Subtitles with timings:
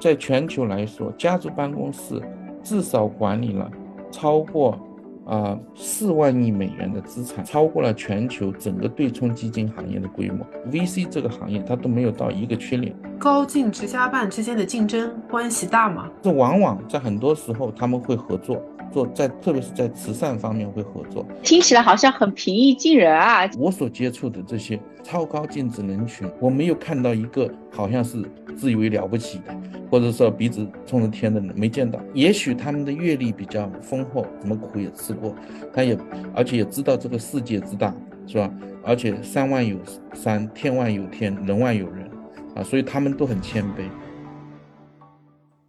[0.00, 2.20] 在全球来说，家族办公室
[2.62, 3.70] 至少管理了
[4.10, 4.78] 超过
[5.26, 10.44] 啊四万亿美元的资产，超过了全球整个对冲基金行业的规模。
[10.70, 12.94] VC 这个行业它都没有到一个缺点。
[13.20, 16.08] 高净值家办之间的竞争关系大吗？
[16.22, 18.60] 这往往在很多时候他们会合作。
[18.90, 23.48] 做在特别是在慈善方面会合作，听起来好像很平易近人啊！
[23.56, 28.20] 我所接触的这些超高净值人群，我没有看到一个好像是
[28.56, 29.56] 自以为了不起的，
[29.88, 32.00] 或者说鼻子冲着天的人，没见到。
[32.14, 35.36] 也许他们的阅历比较丰厚，什么苦也吃过，
[35.72, 35.96] 他也
[36.34, 37.94] 而且也知道这个世界之大，
[38.26, 38.50] 是吧？
[38.82, 39.76] 而且山外有
[40.14, 42.09] 山，天外有天，人外有人
[42.54, 43.88] 啊，所以他们都很谦卑。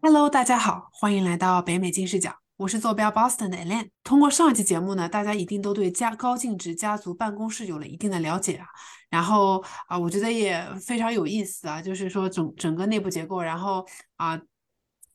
[0.01, 2.33] Hello，大家好，欢迎来到北美金视角。
[2.57, 3.89] 我是坐标 Boston 的 Ellen。
[4.03, 8.65] 通过上一期节目呢，大家一定都对家高净值家族办公室有了一定的了解啊。
[9.09, 13.85] 然后啊，我觉得也非常有意思啊，就是说整整个内部结构，然后
[14.17, 14.39] 啊。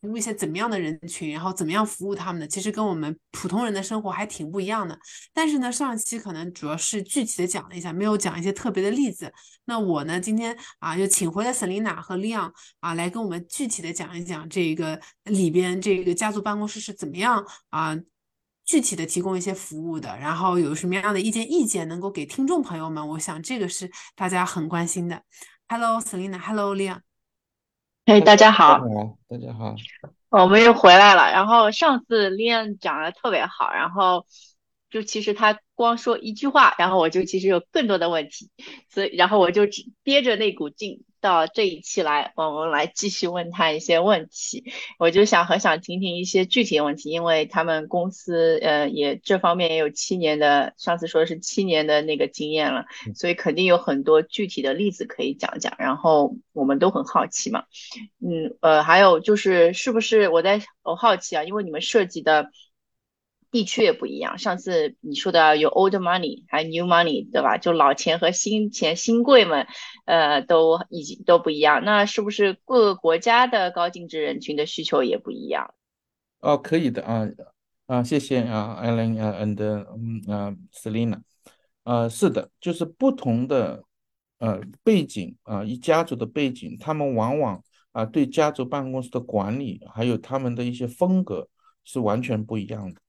[0.06, 4.96] 服务一些怎么样的人群，然后怎么样服务他们的，其实跟我们普通人的生活还挺不一样的。
[5.34, 9.32] 但是呢，上一期可能主要是具体的讲了一下，没有讲一些特别的例子。
[9.64, 17.98] 那我呢，今天啊，就请回了 Selina 和 Leon 啊，来跟我们具体的讲一讲这个里边这个家族办公室是怎么样啊，
[18.64, 25.20] 具体的提供一些服务的，然后有什么样的意见意见能够给听众朋友们，我想这个是大家很关心的。
[25.68, 26.00] Hello
[28.06, 28.78] 哎，大家好，
[29.28, 29.74] 大家好，
[30.28, 31.32] 我们又回来了。
[31.32, 34.26] 然后上次 Lian 讲的特别好，然后
[34.88, 38.48] 就其实他光说一句话，然后我就其实有更多的问题，
[38.90, 39.62] 所以然后我就
[40.04, 41.02] 憋着那股劲。
[41.20, 44.64] 到这一期来，我们来继续问他一些问题。
[44.98, 55.74] 我就想很想听听一些具体的问题，因为他们公司呃也这方面也有七年的，上次说是七年的那个经验了，所以肯定有很多具体的例子可以讲讲。
[55.78, 57.64] 然后我们都很好奇嘛，
[58.20, 62.50] 嗯呃，还有就是是不是我在我好奇啊，因为你们涉及的。
[63.56, 64.36] 地区也不一样。
[64.36, 67.56] 上次你说的有 old money，还有 new money，对吧？
[67.56, 69.66] 就老钱和新钱、新贵们，
[70.04, 71.82] 呃，都已经都不一样。
[71.82, 75.72] 那是不是各个国家的高净值人群的需求也不一样？
[76.40, 77.26] 哦，可以的啊
[77.86, 81.22] 啊，谢谢啊，Alan 啊，and 嗯啊，Selina，
[81.84, 83.82] 啊，是的，就是不同的
[84.38, 87.62] 呃背景啊，一家族的背景，他们往往
[87.92, 91.48] 啊对家族办公室的管理，还有他们的一些风格
[91.84, 93.00] 是完全不一样的。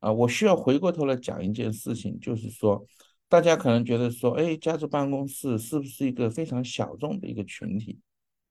[0.00, 2.86] 啊，我需要回过头来讲一件事情，就是说，
[3.28, 7.98] 大家可能觉得说，哎，家族办公室是不是一个非常小众的一个群体？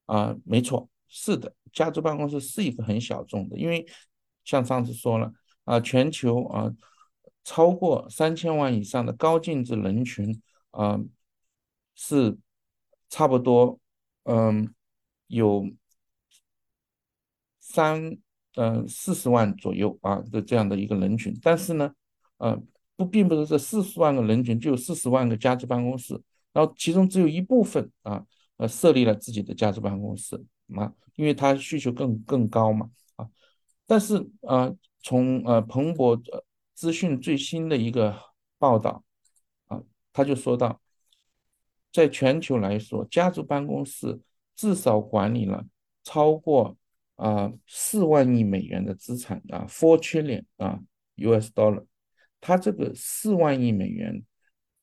[0.06, 3.86] 啊，没错，是的，家族办公室是一个很小众的，因为
[4.44, 5.32] 像上次说了，
[5.64, 6.72] 啊，全球啊，
[7.44, 10.42] 超过三千万以上的高净值人群
[10.72, 11.00] 啊，
[11.96, 12.38] 是
[13.10, 13.80] 差不多，
[14.24, 14.74] 嗯，
[15.28, 15.70] 有
[17.60, 18.18] 三。
[18.58, 21.94] 嗯，四十万左右啊的这样的一个人群，但是呢，
[22.38, 22.58] 呃，
[22.96, 26.18] 不，并不是这四十万个人群就有四十万个家族办公室，
[26.54, 30.42] 然后其中只有一部分啊，呃，设立了自己的家族办公室
[30.74, 33.28] 啊，因为它需求更更高嘛啊，
[33.86, 34.74] 但是啊，
[35.04, 36.18] 从呃彭博
[36.74, 38.18] 资讯最新的一个
[38.58, 39.04] 报道
[39.68, 39.82] 啊，
[40.14, 40.80] 他就说到，
[41.92, 44.22] 在全球来说，家族办公室
[44.56, 45.66] 至少管理了
[46.06, 46.78] 超过。
[47.16, 50.80] 啊，四万亿美元的资产啊，four trillion 啊
[51.18, 51.86] ，US dollar，
[52.42, 54.24] 它这个四万亿美元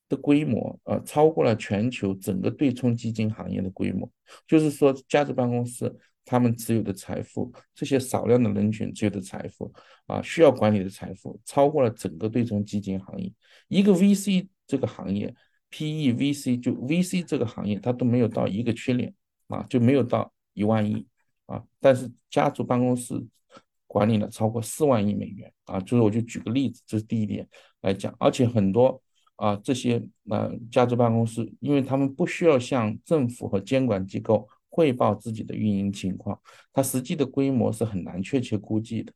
[0.08, 4.10] 的规模啊，超过了全球整个对冲基金行业的规模。
[4.46, 5.94] 就是说，家族办公室
[6.24, 9.72] 他们持有的财富，这些少量的人群持有的财富
[10.06, 13.30] 啊，需要管理的财富，超过了整个对冲基金行业。
[13.68, 15.34] 一个 VC 这个行业
[15.70, 19.12] ，PE VC 就 VC 这个行业，它都没有到一个 trillion
[19.48, 21.06] 啊，就没有到一万亿。
[21.52, 23.22] 啊，但是家族办公室
[23.86, 27.46] 管理了超过四万亿美元啊，就是我就举个例子，这是第一点
[27.82, 29.02] 来讲，而且很多
[29.36, 36.40] 啊这些呃家族办公室，因为他们不需要向政府和监管机构汇报自己的运营情况，
[36.72, 39.12] 它实际的规模是很难确切估计的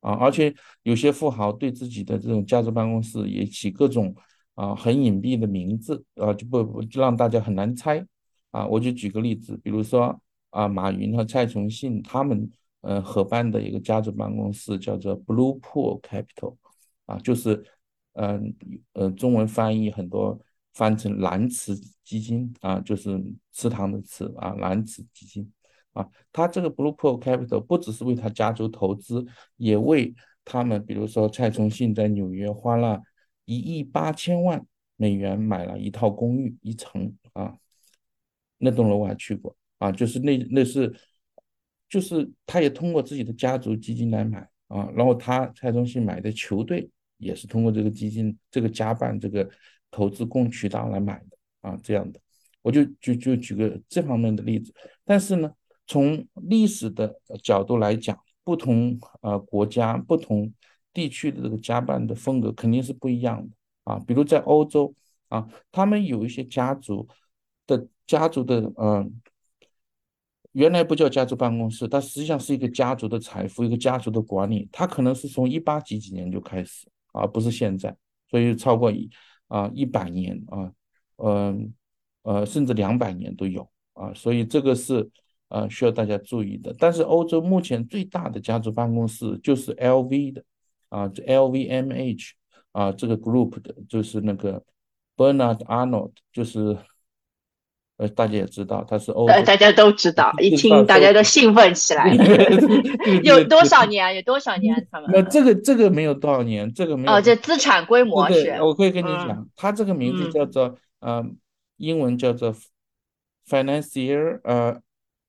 [0.00, 0.54] 啊，而且
[0.84, 4.16] 有些富豪对自己的这种家族办公室也起各种
[4.54, 8.02] 啊很隐蔽的名字啊，就不不就让大家很难猜
[8.52, 10.18] 啊，我就举个例子，比如说。
[10.54, 12.48] 啊，马云和蔡崇信他们
[12.82, 16.56] 呃合办的一个家族办公室叫做 Blue Pool Capital，
[17.06, 17.64] 啊，就是
[18.12, 18.54] 嗯
[18.92, 20.40] 呃中文翻译很多
[20.74, 21.74] 翻成蓝池
[22.04, 23.20] 基金啊，就是
[23.50, 25.52] 池塘的池啊，蓝池基金
[25.92, 29.26] 啊，他这个 Blue Pool Capital 不只是为他家族投资，
[29.56, 30.14] 也为
[30.44, 33.02] 他们，比如说蔡崇信在纽约花了
[33.44, 34.64] 一亿八千万
[34.96, 37.58] 美元买了一套公寓一层啊，
[38.58, 39.56] 那栋楼我还去过。
[39.78, 40.94] 啊，就是那那是
[41.88, 46.88] 就是他也通过自己的家族基金来买啊，然后他蔡崇信买的球队
[47.18, 49.48] 也是通过这个基金、这个家办、这个
[49.90, 52.18] 投资供渠道来买的啊，这样的，
[52.62, 54.72] 我就就就举个这方面的例子。
[55.04, 55.52] 但是呢，
[55.86, 60.52] 从历史的角度来讲，不同呃国家、不同
[60.92, 63.54] 地区的这个家办的风格肯定是不一样的
[63.84, 63.98] 啊。
[64.06, 64.94] 比如在欧洲
[65.28, 67.06] 啊，他们有一些家族
[67.66, 69.20] 的家族的嗯。
[70.54, 74.68] 原来不叫家族办公室，它实际上是一个家族的财富，一个家族的管理。
[74.70, 77.96] 它可能是从一八几几年就开始，而不是现在，
[78.30, 79.10] 所以超过一
[79.48, 80.70] 啊一百年啊，
[81.16, 81.74] 嗯
[82.22, 85.10] 呃甚至两百年都有啊，所以这个是
[85.48, 86.72] 呃需要大家注意的。
[86.78, 90.44] 但是欧洲目前最大的家族办公室就是 LV 的
[90.88, 92.30] 啊，LVMH
[92.70, 94.64] 啊这个 group 的，就是那个
[95.16, 96.78] Bernard Arnold，就是。
[97.96, 102.12] 呃，大家也知道他是欧，呃，大家都知道， 一听大家都兴奋起来。
[103.22, 104.12] 有多少年？
[104.16, 104.74] 有多少年？
[104.90, 107.12] 他们那这个这个没有多少年，这个没有。
[107.12, 108.50] 哦，这资产规模是。
[108.60, 111.24] 我可以跟你讲，他这个名字叫做呃，
[111.76, 112.52] 英文叫做
[113.48, 114.76] financier，呃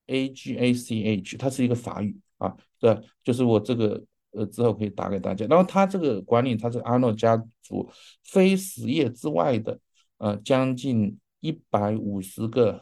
[0.08, 2.56] ，A G A C H，它是一个法语啊。
[2.80, 4.02] 对，就是我这个
[4.32, 5.46] 呃之后可以打给大家。
[5.48, 7.88] 然后他这个管理，他这个阿诺家族
[8.24, 9.78] 非实业之外的
[10.18, 11.16] 呃将近。
[11.45, 12.81] 一百五十个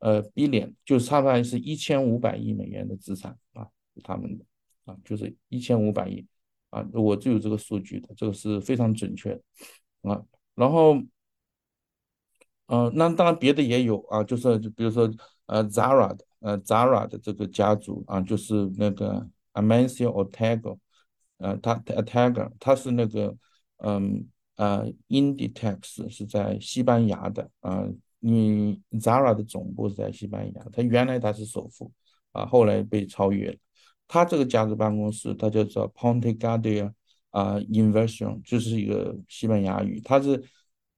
[0.00, 3.68] 呃 billion，就差不多是一千五百亿美元的资产啊，
[4.02, 4.44] 他们的
[4.86, 6.26] 啊，就是一千五百亿
[6.70, 10.20] 啊，我就有这个数据的，这个是非常准确的啊。
[10.56, 10.96] 然后，
[12.66, 15.08] 嗯，那当然别的也有啊，就是比如说
[15.46, 20.76] 呃 Zara 的呃 Zara 的这个家族啊，就是那个 Amancio Ortega，
[21.38, 23.36] 呃，他 Ortega，他是那个
[23.76, 24.28] 嗯。
[24.60, 31.90] 呃，Inditex 是在西班牙的啊，因为 Zara 的总部是在西班牙，它原来它是首富
[32.32, 33.56] 啊，后来被超越了。
[34.06, 36.92] 它这个家族办公室，它叫做 Ponte Gadea
[37.30, 40.44] 啊，Inversion 就是一个西班牙语，它是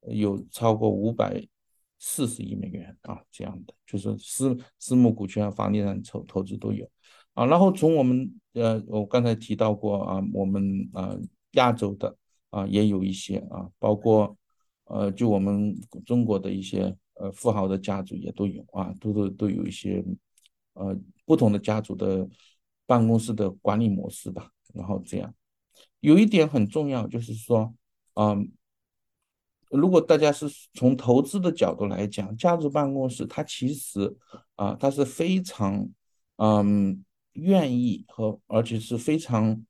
[0.09, 1.41] 有超过五百
[1.99, 6.85] 四十亿美元啊，这样的就是私私募股权、房地产投投资都有
[7.33, 7.45] 啊。
[7.45, 11.15] 然后从我们呃，我刚才提到过啊，我们啊
[11.51, 12.13] 亚洲的。
[12.53, 14.37] 啊，也有一些啊，包括，
[14.83, 20.05] 呃，就我们中国的一些呃富豪的家族也都有啊，都都都有一些，
[20.73, 20.95] 呃，
[21.25, 22.29] 不同的家族的
[22.85, 24.51] 办公室的管理模式吧。
[24.75, 25.33] 然后这样，
[25.99, 27.73] 有一点很重要，就是说，
[28.13, 28.51] 嗯，
[29.71, 34.15] 如果大家是从投资的角度来讲，家族办公室它其实
[34.57, 35.89] 啊，它是非常
[36.35, 37.03] 嗯
[37.33, 39.65] 愿意和而且是非常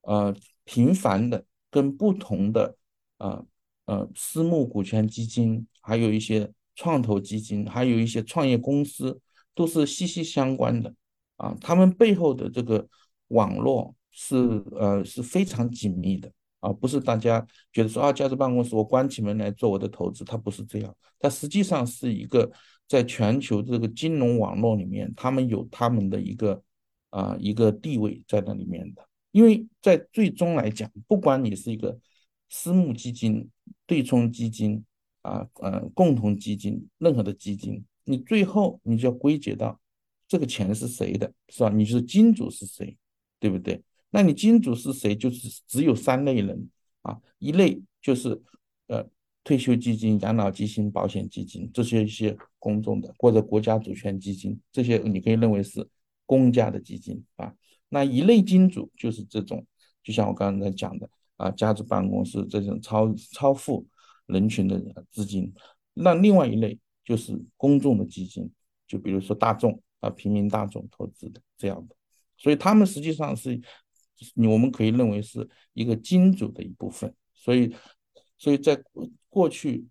[0.00, 0.34] 呃
[0.64, 1.44] 频繁的。
[1.76, 2.74] 跟不同的
[3.18, 3.46] 呃
[3.84, 9.20] 呃私募股权基金，还有一些创投基金，还有一些创业公司，
[9.54, 10.94] 都是息息相关的
[11.36, 11.54] 啊。
[11.60, 12.88] 他们背后的这个
[13.28, 14.36] 网络是
[14.80, 22.50] 呃是非常紧密的啊，不是大家觉得说啊，家族办公室我关起门来做我的投资，它不是这样，它实际上是一个
[22.88, 26.62] 在全球这个金融网络里面，他们有他们的一个
[27.10, 29.06] 啊一个地位在那里面的。
[29.36, 32.00] 因为在最终来讲，不管你是一个
[32.48, 33.50] 私募基金、
[33.84, 34.82] 对冲基金
[35.20, 39.78] 啊、呃共同基金，任何的基金，你最后你就要归结到
[40.26, 41.68] 这个钱是谁的，是吧？
[41.68, 42.96] 你是金主是谁，
[43.38, 43.82] 对不对？
[44.08, 45.14] 那你金主是谁？
[45.14, 46.70] 就是只有三类人
[47.02, 48.40] 啊，一类就是
[48.86, 49.06] 呃
[49.44, 55.86] 退休基金、养老基金、保险基金这些一些公众的或者国家主权基金，这些你可以认为是
[56.24, 57.52] 公家的基金啊。
[57.88, 59.64] 那一类金主就是这种，
[60.02, 63.86] 就像我刚才讲的啊，家族办公室这种超超富
[64.26, 65.52] 人群的资金。
[65.94, 68.50] 那另外一类就是公众的基金，
[68.86, 71.94] 就比如说大众啊，平民大众投资的这样的。
[72.36, 73.60] 所以他们实际上是，
[74.34, 77.14] 你我们可以认为是一个金主的一部分。
[77.32, 77.74] 所以，
[78.36, 78.82] 所以在
[79.28, 79.86] 过去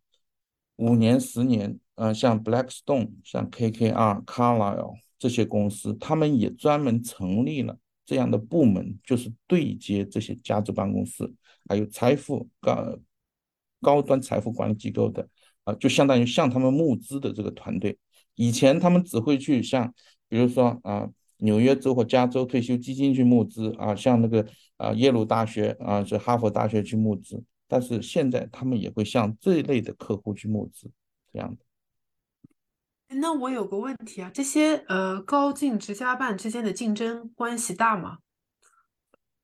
[0.76, 7.80] 五年、十年，呃，像 Blackstone、像 KKR、Carlyle 这些公司，他们也专门成立了。
[8.06, 11.34] 这样的部门就是对接这些家族办公室，
[11.68, 12.98] 还有财富高
[13.82, 15.28] 高端财富管理机构的
[15.64, 17.98] 啊，就相当于向他们募资的这个团队。
[18.36, 19.94] 以前他们只会去向，
[20.28, 24.46] 比如说啊，纽约州或加州退休基金去募资啊，像那个
[24.78, 27.44] 啊耶鲁大学啊，是哈佛大学去募资。
[27.68, 30.92] 但是现在他们也会向这一类的客户去募资，
[31.34, 31.66] 这样的。
[33.08, 38.18] 那我有个问题啊，这些呃高净值家办之间的竞争关系大吗？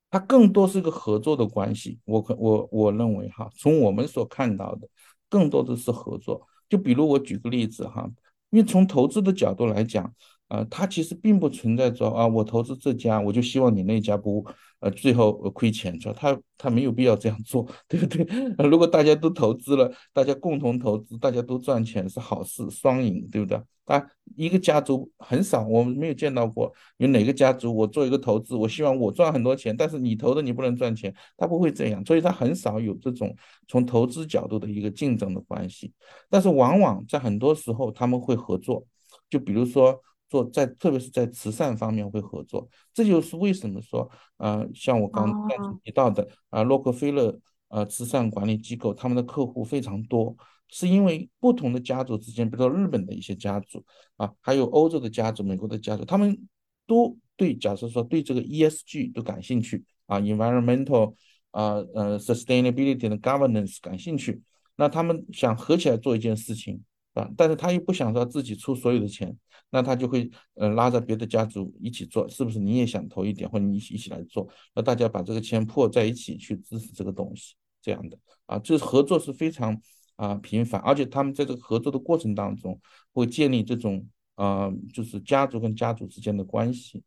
[0.10, 2.00] 它更多是一个合作的关系。
[2.04, 4.90] 我可我我认为哈，从我们所看到的，
[5.30, 6.46] 更多的是合作。
[6.68, 8.10] 就比如我举个例子哈，
[8.50, 10.14] 因为从投资的角度来讲，
[10.52, 14.46] 啊，它其实并不存在着啊，我投资这家，我就希望你那家不
[14.82, 16.14] 呃最后亏钱，是吧？
[16.18, 18.26] 他他没有必要这样做， 对不对？
[18.70, 23.58] 如果大家都投资了，大家共同投资，大家都赚钱是好事，双赢，对不对？
[23.86, 24.06] 啊，
[24.36, 33.34] 一个家族很少，我们没有见到过有哪个家族我做一个投资，我希望我赚很多钱，但是你投的你不能赚钱，他不会这样，所以他很少有这种
[33.70, 35.94] 从投资角度的一个竞争的关系。
[36.30, 38.86] 但是往往在很多时候他们会合作，
[39.30, 39.98] 就比如说。
[40.32, 50.34] 做在特别是在慈善方面会合作，这就是为什么说，呃，像我刚刚提到的啊，洛克菲勒呃慈善管理机构，他们的客户非常多，
[50.70, 53.84] 是因为不同的家族之间，比如说日本的一些家族
[54.16, 56.48] 啊，还有欧洲的家族、美国的家族，他们
[56.88, 61.14] 都对，假设说对这个 ESG 都感兴趣啊，environmental
[61.52, 64.42] 啊呃 sustainability 的 governance 感兴趣，
[64.78, 66.82] 那他们想合起来做一件事情。
[67.14, 69.38] 啊，但是他又不想说自己出所有的钱，
[69.70, 72.58] 那他就会呃拉着别的家族一起做，是不是？
[72.58, 79.78] 你也想投一点，或者你一起一起来做，那大家把这个钱破在一起去支持这个东西，这样的啊，就是合作是非常
[80.16, 82.80] 啊频繁，而且他们在这个合作的过程当中
[83.12, 87.04] 会建立这种啊，就是家族跟家族之间的关系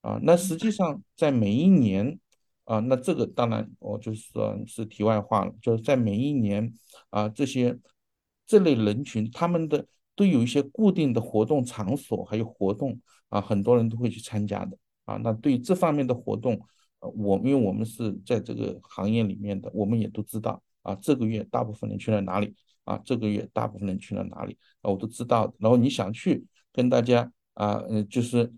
[0.00, 0.18] 啊。
[0.22, 2.18] 那实际上在每一年
[2.64, 6.72] 啊，那这个当然我就是说是题外话了，就是在每一年
[7.10, 7.78] 啊这些。
[8.52, 15.16] 这类人群，他们的都有一些固定的活动场所，还有活动啊，很多人都会去参加的啊。
[15.16, 16.60] 那对于这方面的活动，
[17.00, 20.94] 呃，我因为我们是在这个行业里面的，我们也都知道啊。
[20.96, 22.54] 这个月大部分人去了哪里
[22.84, 23.00] 啊？
[23.02, 24.90] 这个月大部分人去了哪里啊？
[24.90, 25.50] 我都知道。
[25.58, 26.44] 然后你想去
[26.74, 28.52] 跟大家啊，嗯，就是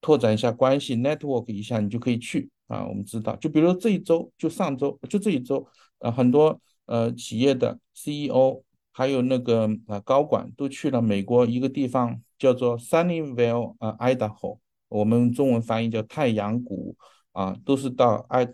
[0.00, 2.84] 拓展一下关系，network 一下，你就可以去啊。
[2.84, 5.64] 我们知道，就比如这一周，就上周，就这一周，
[6.00, 8.64] 啊，很多呃企业的 CEO。
[8.98, 16.96] 还有那个啊，高管都去了美国一个地方，叫做 Sunnyvale 啊，Idaho，我们中文翻译叫太阳谷
[17.30, 18.48] 啊，都是到爱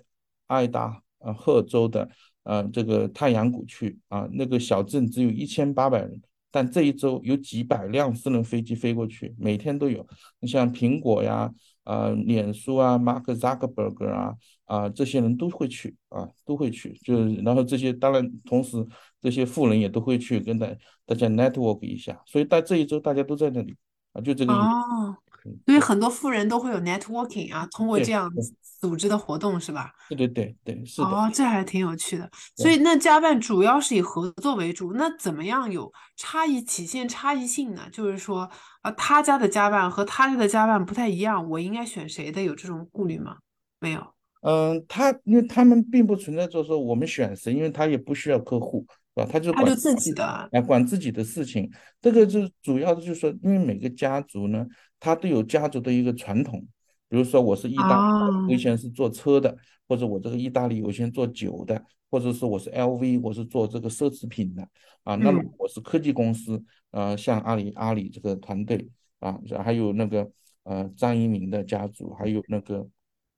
[0.47, 2.11] 爱达呃荷州的
[2.43, 6.21] 呃这个太阳谷去啊，那个小镇只有一千八百人，
[6.51, 10.07] 但这一周有几百辆私人飞机飞过去，每天都有。
[10.41, 11.51] 你像苹果呀。
[11.85, 18.85] 啊，脸书啊，Mark Zuckerberg 啊，啊，这些人都会去啊，都会去，就是然后这些当然同时
[19.21, 20.67] 这些富人也都会去跟大
[21.07, 23.77] 大家 network 一下，所以在这一周大家都在那里
[24.13, 25.24] 啊，就这个意思。
[25.67, 28.31] 所以很多富人都会有 networking 啊，通过这样
[28.81, 29.91] 组织的活动是吧？
[30.09, 31.09] 对对对对，是的。
[31.09, 32.31] 哦，这还挺有趣的。
[32.57, 37.89] 所以那加办主要是以合作为主，那怎么样有差异体现差异性呢？
[37.93, 38.51] 就是说。
[38.85, 42.43] 啊，他家的加办和他家的加办不太一样，我应该选谁的？
[42.43, 43.39] 有这种顾虑吗？
[43.81, 44.07] 没有。
[44.43, 49.29] 嗯，他因为他们并不存在就是说我们选谁，因为他也不需要客户，是吧？
[49.31, 51.71] 他就他就自己的，来管自己的事情。
[52.01, 54.67] 这个就主要的就是说，因为每个家族呢，
[54.99, 56.67] 他都有家族的一个传统。
[57.09, 59.57] 比如说我是意大利，我以前是做车的，
[59.87, 61.81] 或者我这个意大利我以前做酒的，
[62.11, 64.67] 或者是我是 LV，我是做这个奢侈品的
[65.05, 65.15] 啊。
[65.15, 66.61] 那么我是科技公司。
[66.91, 70.31] 呃，像阿里阿里这个团队啊，还有那个
[70.63, 72.89] 呃张一鸣的家族，还有那个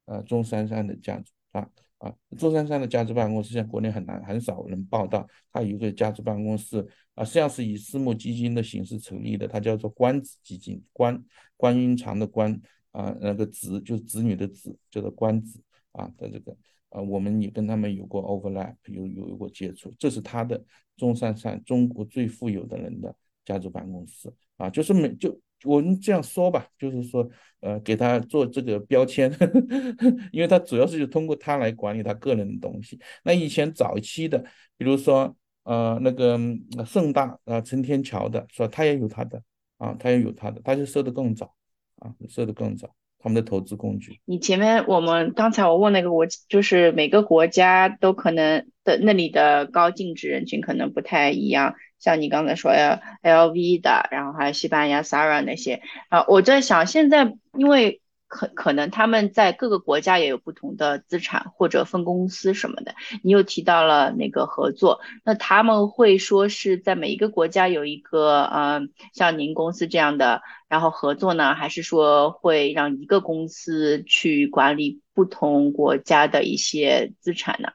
[0.04, 1.66] 呃钟珊珊的家族啊
[2.06, 11.22] 啊，钟珊珊的家族办公室现在国内很难很少人报道，他有一个家族办公室啊，实际上是以私募基金的形式成立的，它叫做观子基金，观
[11.56, 12.60] 观音长的观
[12.92, 15.60] 啊，那个子就是子女的子，叫做观子
[15.92, 16.56] 啊的这个
[16.90, 20.62] 啊，我们也跟他们有过 overlap，有有过接触，这是他的
[20.96, 23.14] 钟珊珊，中国最富有的人的。
[23.46, 27.28] 家族办公室啊，就是每就我们这样说吧，就是说，
[27.60, 29.46] 呃，给他做这个标签，呵
[29.98, 32.98] 呵因为他主要是就通过他来管理他个人的东西。
[33.24, 34.38] 那以前早期的，
[34.76, 35.34] 比如说，
[35.64, 36.38] 呃，那个
[36.84, 39.42] 盛大啊，陈天桥的，说他也有他的
[39.78, 41.54] 啊，他也有他的，他就设的更早
[41.96, 44.20] 啊，设的更早，他们的投资工具。
[44.26, 51.74] 你前面我们刚才我问那个，我就是每个国家都可能的那里的高净值人群可能不太一样。
[51.98, 77.68] 像你刚才说 L L V 的，然后还有西班牙 Sara 那些啊，我在想现在，因为可可能他们在各个国家也有不同的资产或者分公司什么的，你又提到了那个合作，那他们会说是在每一个国家有一个嗯，像您公司这样的，然后合作呢，还是说会让一个公司去管理不同国家的一些资产呢？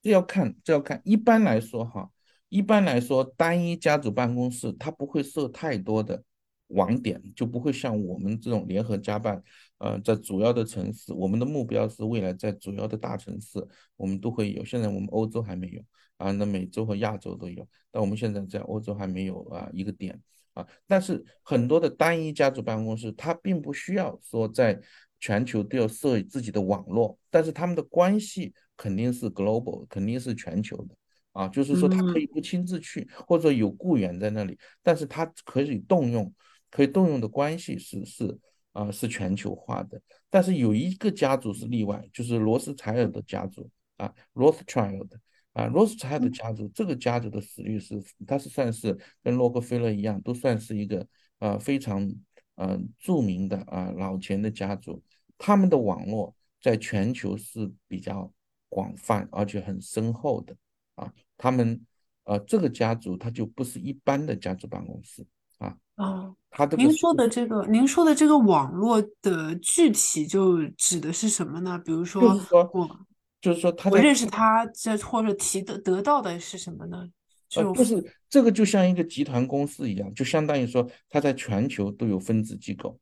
[0.00, 2.10] 这要看，这要看，一般来说哈。
[2.48, 6.22] 一般来说，单一家族办公室它不会设太多的
[6.68, 9.42] 网点，就不会像我们这种联合家办，
[9.78, 14.64] 呃，在主要的城市，我们的目标是未来在主要的大城市，我们都会有。
[14.64, 15.82] 现在我们欧洲还没有
[16.16, 20.20] 啊，那美洲和亚洲都有，但我们现在在欧洲还没有啊一个点
[20.52, 20.66] 啊。
[20.86, 24.80] 但是很多的单一家族办公室，它并不需要说在
[25.18, 30.94] 全球都要设自己的网络，但是他们的关系肯定是 global，肯定是全球的
[31.34, 31.46] 啊。
[31.48, 36.32] 就是说，他可以不亲自去，或者有雇员在那里，但是他可以动用，
[36.70, 38.38] 可以动用的关系是是
[38.72, 40.00] 啊是全球化的。
[40.30, 45.10] 但是有一个家族是例外，就是罗斯柴尔德家族啊，Rothschild。
[45.54, 51.06] 啊，罗斯柴尔德家族这个家族的实力是，他是算是跟洛克菲勒一样，都算是一个
[51.38, 52.12] 呃非常
[52.56, 55.00] 呃著名的啊老钱的家族。
[55.38, 58.28] 他们的网络在全球是比较
[58.68, 60.56] 广泛而且很深厚的
[60.94, 61.12] 啊。
[61.36, 61.80] 他们
[62.24, 65.26] 呃这个家族它就不是一般的家族办公室
[65.58, 65.76] 啊。
[65.96, 71.80] 哦，他的您说的这个，您说的这个网络的具体就指的是什么呢？
[71.84, 72.38] 比如说
[72.72, 73.06] 我。
[73.40, 77.06] 就是说，他我认识他，这或者提的得到的是什么呢？
[77.56, 82.98] 呃，就是这个就像一个集团公司一样，就相当于说他在全球都有分支机构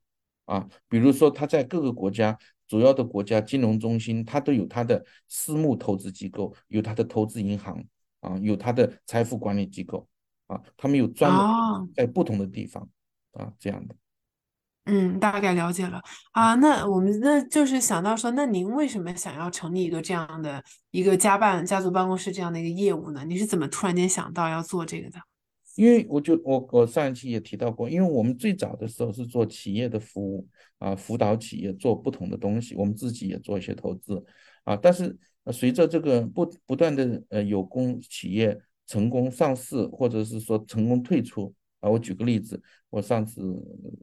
[0.47, 0.69] 啊。
[0.89, 2.37] 比如说他在各个国家
[2.73, 7.85] 主要的国家金融中心，它都有它的私募投资机构，有它的投资银行
[8.21, 10.09] 啊，有它的财富管理机构
[10.47, 12.88] 啊，他们有专门在不同的地方
[13.35, 13.95] 啊这样的。
[14.87, 16.00] 嗯，大概了解了
[16.31, 16.55] 啊。
[16.55, 23.23] 那我们那就是想到说，那您为什么想要成立一个这样的一个家办家族办公室这样的一个业务呢？
[23.26, 25.19] 你是怎么突然间想到要做这个的？
[25.76, 30.47] 因为我就我我上一期也提到过，因为我们最早的时候是做企业的服务
[30.79, 34.25] 啊，辅导企业做不同的东西，我们自己也做一些投资
[34.64, 34.76] 啊。
[34.76, 35.17] 但是
[35.50, 41.55] 随着这个不不断的呃有功企业成功上市，或者是说成功退出。
[41.81, 43.43] 啊，我举个例子，我上次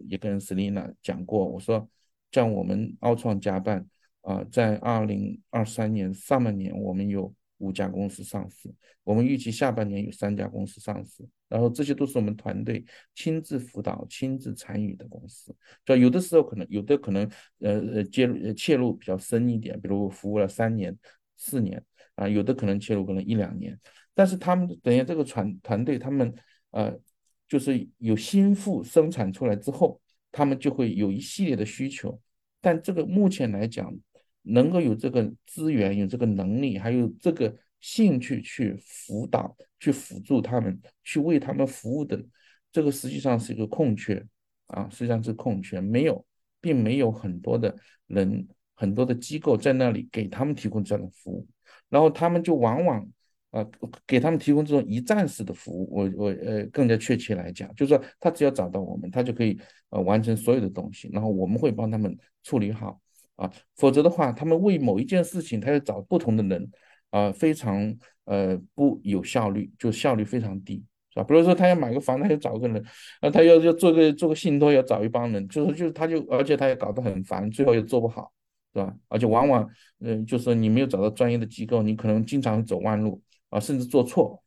[0.09, 1.89] 也跟 Selina 讲过，我说
[2.29, 3.87] 像我们奥创加办
[4.19, 8.69] 啊，在二零二三年上半年，我们有五家公司上市，
[9.03, 12.83] 我们预计下半年有三家公司上市，然后这些都是我们团队
[13.15, 15.55] 亲自辅导、亲自参与的公司。
[15.85, 17.23] 就有的时候可能有的可能
[17.59, 20.93] 呃呃介入切入比较深一点，比如服务了三年、
[21.37, 21.81] 四年
[22.15, 23.79] 啊，有的可能切入可能一两年，
[24.13, 26.33] 但是他们等于这个团团队他们
[26.71, 26.99] 呃。
[27.49, 29.99] 就是有心腹生产出来之后，
[30.31, 32.21] 他们就会有一系列的需求，
[32.61, 33.91] 但这个目前来讲，
[34.49, 42.23] 能够有这个资源、有这个能力，还有这个兴趣去辅导、去辅助他们、去为他们服务的，
[42.71, 44.25] 这个实际上是一个空缺
[44.67, 46.25] 啊，实际上是空缺，没有，
[46.59, 47.75] 并没有很多的
[48.07, 51.47] 人、很多的机构在那里给他们提供这样的服务，
[51.89, 53.07] 然后他们就往往。
[53.51, 53.67] 啊，
[54.05, 59.59] 给他们提供这种一站式的服务，我我呃更加确切来讲，就是说他只要找到我们，他就可以
[59.89, 63.01] 呃完成所有的东西，然后我们会帮他们处理好
[63.39, 63.51] 啊。
[63.75, 66.69] 否则的话，他们为某一件事情，他要找不同的人
[67.09, 71.23] 啊，非常呃不有效率，就效率非常低，是吧？
[71.23, 72.83] 比如说他要买个房，他要找个人，
[73.21, 78.31] 啊，他要要做个做个信托，要找一帮人，就是就是他就而且他也搞得很烦，最后也做不好，
[78.73, 78.95] 是吧？
[79.07, 79.67] 而且往往
[79.99, 83.21] 嗯，就是你没有找到专业的机构，你可能经常走弯路。
[83.49, 84.39] 啊，甚至做错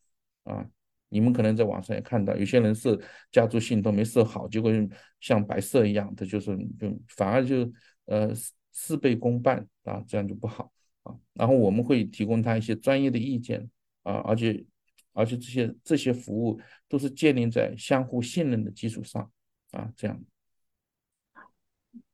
[0.44, 0.64] 啊！
[1.08, 2.96] 你们可能在网上也看到，有些人是
[3.32, 4.70] 家族信托没设好，结果
[5.18, 7.68] 像白色一样的，就是就反而就
[8.06, 8.30] 呃
[8.72, 11.14] 事倍功半啊，这样就不好啊。
[11.34, 13.70] 然后我们会提供他一些专业的意见
[14.02, 14.64] 啊，而且
[15.12, 19.30] 而且这些这些服务都是建立在相互信任的基础上
[19.70, 20.20] 啊，这样。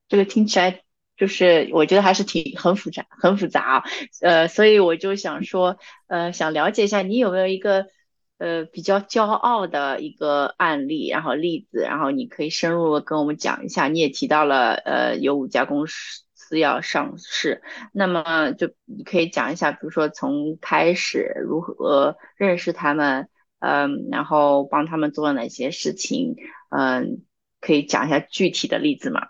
[0.09, 0.83] 这个听起来。
[1.19, 3.85] 就是我觉得还是挺很复杂，很复杂啊，
[4.21, 7.89] 呃，所以我就想说，呃，想了解一下你有没有一个
[8.37, 13.89] 呃比较骄傲的一个案例，然后例子，然后你可以深入的跟我们讲一下。
[13.89, 16.23] 你也提到了，呃，有五家公司
[16.57, 26.37] 要上市，那么就你可以讲一下，比如说从开始如何认识他们，嗯，然后帮他们做了哪些事情，
[26.71, 27.23] 嗯，
[27.61, 29.21] 可以讲一下具体的例子吗？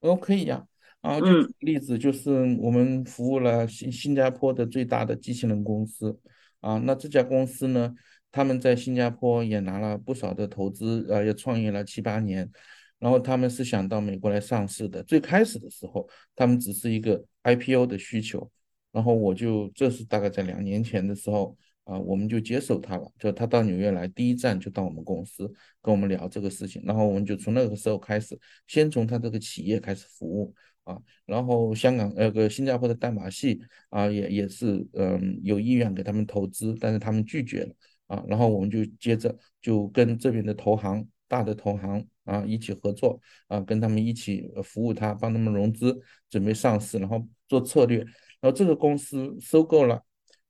[0.00, 0.66] 哦，可以呀，
[1.00, 1.26] 啊，就
[1.60, 6.20] 例子就是我们服务了新新加坡的最大的机器人公司，
[6.60, 7.94] 啊，那这家公司呢，
[8.30, 12.50] 他们在新加坡也拿了不少的投资，呃，也创业了七八年，
[12.98, 15.02] 然后他们是想到美国来上市的。
[15.02, 18.50] 最开始的时候，他们只是一个 IPO 的需求，
[18.92, 21.56] 然后我就这是大概在两年前的时候。
[21.86, 25.48] 啊，我们就接手他了，就他到纽约来，第一站就到我们公司
[25.80, 37.72] 跟我们聊这个事情，然后我们就从那个时候开始，先从他这个企业开始服务啊，然后香港那个新加坡的代码系啊，也也是嗯有意愿给他们投资，但是他们拒绝了
[38.08, 47.98] 啊，然后我们就接着就跟这边的投行大的投行啊一起合作啊，跟他们一起服务他，帮他们融资，准备上市，然后做策略，
[48.40, 50.02] 然后这个公司收购了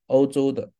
[0.07, 0.73] 欧洲的。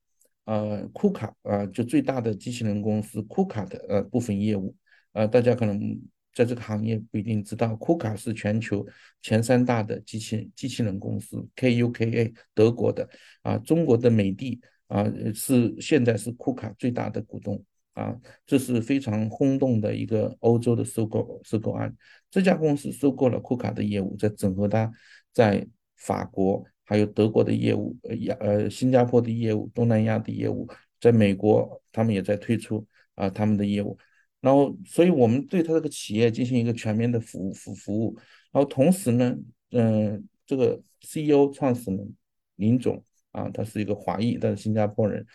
[0.47, 4.73] 呃，库卡啊，就最大的机器人公司库卡的呃部分业务
[5.13, 6.01] 呃，大家可能
[6.33, 8.87] 在这个行业不一定知道，库卡是全球
[9.23, 13.09] 前三大的机器机器人公司，KUKA 德国的
[13.43, 15.05] 啊，中国的美的啊
[15.35, 17.61] 是现在是库卡最大的股东
[17.97, 18.15] 啊，
[18.47, 21.95] 这是非常轰动的一个欧洲的收购收购案。
[22.31, 24.93] 这家公司收购了库卡的业务，在整合它
[25.33, 30.69] 在法国还有德国的业务，呃亚呃新加坡的业务，东南亚的业务，
[31.01, 33.97] 在美国他们也在推出啊他们的业务。
[34.43, 38.15] 然后，所以我们对他这个企业进行一个全面的服务服服务。
[38.53, 39.35] 然后同时呢，
[39.71, 42.15] 嗯，这个 CEO 创始人
[42.57, 45.27] 林总啊，他是一个华裔，但是新加坡人，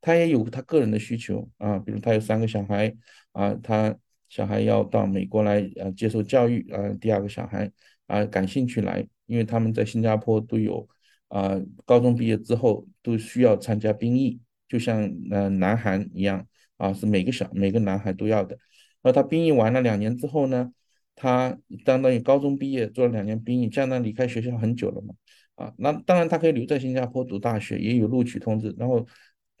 [0.00, 2.94] 他也有他个人的需求啊，比如他有三个小孩
[3.32, 3.96] 啊，他
[4.28, 7.70] 小孩要到美国来呃接受教育啊，第二个小孩
[8.06, 10.88] 啊感兴趣来，因为他们在新加坡都有
[11.28, 16.46] 啊，高中毕业之后都需要参加兵役，就像呃南韩一样。
[16.80, 18.56] 啊，是每个小每个男孩都要的。
[19.02, 20.72] 那他兵役完了两年之后呢，
[21.14, 25.14] 他相当于高中毕业做了两年兵役，相当离开学校很久了嘛。
[25.56, 28.74] 啊，那当然他可以留在新加坡读大学，也有录取通知。
[28.78, 29.06] 然后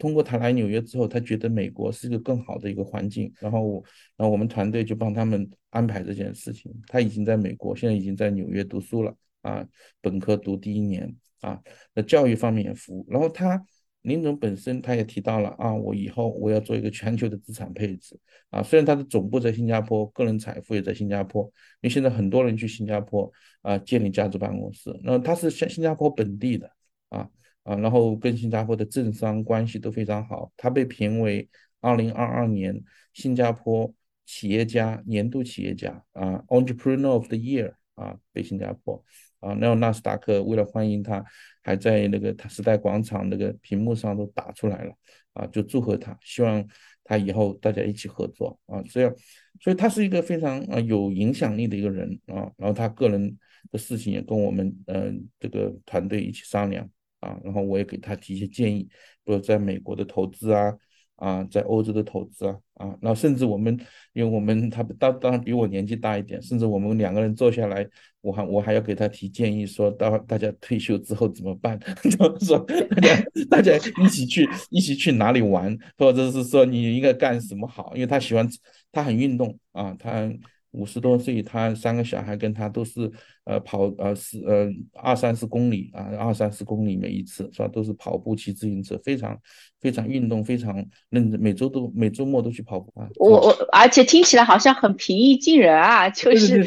[0.00, 3.32] 通过他来纽约之后，他觉得美国是一个更好的一个环境。
[3.38, 3.84] 然后我，
[4.16, 6.74] 然后我们团队就帮他们安排这件事情。
[6.88, 9.14] 他已经在美国，现在已经在纽约读书了。
[9.42, 9.64] 啊，
[10.00, 11.60] 本科读第一年啊，
[11.94, 13.06] 那教育方面也服务。
[13.08, 13.64] 然后他。
[14.04, 18.62] 林总本身他也提到了啊，我以后我要做一个全球的资产配置啊。
[18.62, 21.50] 虽然他的总部在新加坡，个人财富也在新加坡，因
[21.82, 24.90] 为现在很多人去新加坡啊建立家族办公室。
[25.02, 26.70] 那他是新新加坡本地的
[27.10, 27.28] 啊
[27.70, 30.50] 啊，然后跟新加坡的政商关系都非常好。
[30.56, 31.48] 他被评为
[31.80, 33.92] 二零二二年新加坡
[34.26, 39.04] 企业家年度企业家啊，Entrepreneur of the Year 啊，被新加坡。
[39.40, 41.24] 啊，然后纳斯达克为了欢迎他，
[41.62, 44.92] 还在那个他时代广场那个屏幕上都打出来了，
[45.32, 46.62] 啊，就祝贺他，希望
[47.04, 49.14] 他以后大家一起合作啊，这样，
[49.58, 53.38] 所以他是一个非常啊有影响力的一个人啊，然后他个人
[53.70, 56.86] 的事情也跟我们嗯这个团队一起商量
[57.20, 58.88] 啊，然后我也给他提一些建议，
[59.24, 60.74] 比如在美国的投资啊。
[61.20, 63.78] 啊，在欧洲的投资啊，啊，然后甚至我们，
[64.14, 67.86] 因为我们他当当然比我年纪大一点，甚至我们两个人坐下来，
[68.22, 78.48] 我还我还要给他提建议，说到大家退休之后怎么办， 就是说大家大家一起去一起去哪里玩，或者是说你应该干什么好，因为他喜欢
[78.90, 80.32] 他很运动啊，他。
[80.72, 83.10] 五十多岁，他三个小孩跟他都是
[83.44, 87.68] 呃跑呃是呃二三十公里啊，二三十公里每一次是吧？
[87.68, 89.36] 都是跑步、骑自行车，非常
[89.80, 90.76] 非常运动，非常
[91.08, 93.08] 认真，每周都每周末都去跑步啊。
[93.16, 96.64] 我我而且听起来好像很平易近人啊，就是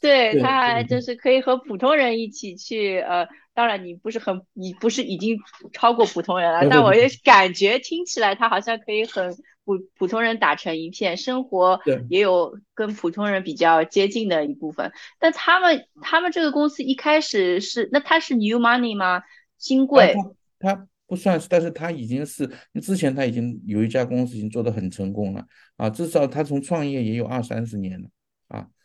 [0.00, 3.26] 对他还就是可以和普通人一起去呃，
[3.60, 5.38] 当然你不是很你不是已经
[5.74, 9.36] 超过普通人了，但我也感觉听起来他好像可以很。
[9.62, 14.90] 普普通人打成一片，生活也有跟普通人比较接近的一部分。
[15.18, 19.22] 但他们他们这个公司一开始是，那他是 new money 吗？
[19.58, 20.14] 新贵？
[20.58, 22.50] 他不算是，但是他已经是
[22.82, 25.44] 之前他已经有一家公司已经做得很成功了
[25.76, 28.19] 啊，至少他从创业也有二三十年了啊。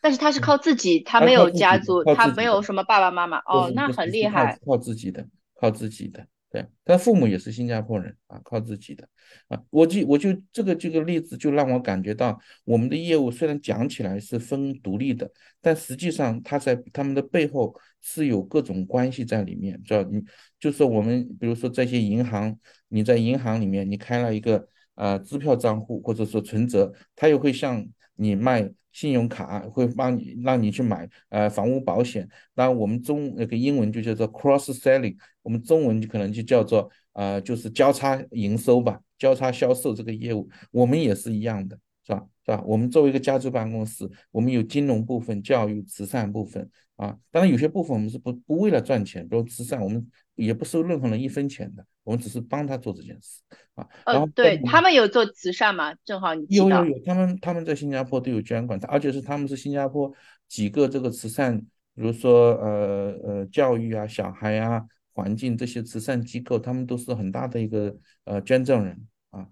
[0.06, 5.26] 但是他是靠自己，他没有家族，他没有什么爸爸妈妈哦，那很厉害，靠自己的，
[5.60, 6.24] 靠自己的。
[6.48, 9.08] 对，他父母也是新加坡人啊，靠自己的
[9.48, 9.60] 啊。
[9.68, 15.28] 我就我就这个这个例子就让我感觉到，我们的业务虽然讲起来是分独立的，
[15.60, 20.22] 但实际上他在他们的背后是有各种关系在里面，知道你
[20.60, 28.70] 就是我们比如说这些银行，你在银行里面你开了一个呃支票账户或者说存折，他又会向你卖。
[28.96, 42.24] 信用卡会帮你让你去买呃房屋保险，那我们中那个英文就叫做 cross selling，我们中文就可能就叫做呃就是交叉营收吧，交叉销售这个业务，我们也是一样的，是吧？
[42.46, 42.62] 是吧？
[42.66, 51.84] 我们作为一个家族办公室，我们有金融部分、教育、慈善部分啊，当然有些部分我们是不不为了赚钱，比如慈善，我们也不收任何人一分钱的。
[52.04, 53.42] 我们只是帮他做这件事
[53.74, 55.92] 啊，然后对他们有做慈善吗？
[56.04, 60.12] 正好你有有有，他们他们在新加坡都有捐款，而且是他们是新加坡
[60.46, 69.48] 几个这个慈善，比如说呃呃教育啊、小孩啊、环境这些慈善机构，他们都是很大的一个呃捐赠人啊。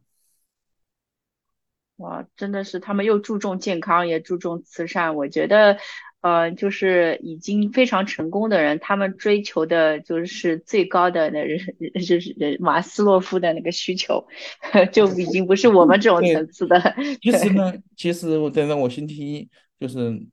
[1.97, 5.77] 哇，真的是他们又注重健康，也注重慈善，我觉得。
[6.25, 11.59] 呃，就是已经非常成功的人，他们追求的就是最高的那人，
[12.03, 14.27] 就是马斯洛夫的那个需求，
[14.91, 16.81] 就已经不是我们这种层次的。
[17.21, 20.27] 其实呢，其实我等等，我星期一就是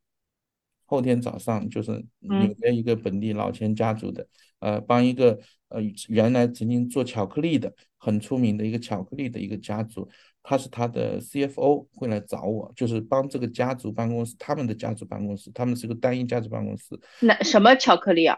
[0.85, 4.25] 后天早上，就是纽约一个本地老钱家族的，
[4.59, 10.09] 呃，帮一个呃原来曾经做巧克力的很出名的一个巧克力的一个家族，
[10.43, 18.37] 他是他的 CFO 会来找我，就是帮这个家族办公室，他们的家族办公室，他们是个单一家族办公室，那什么巧克力啊？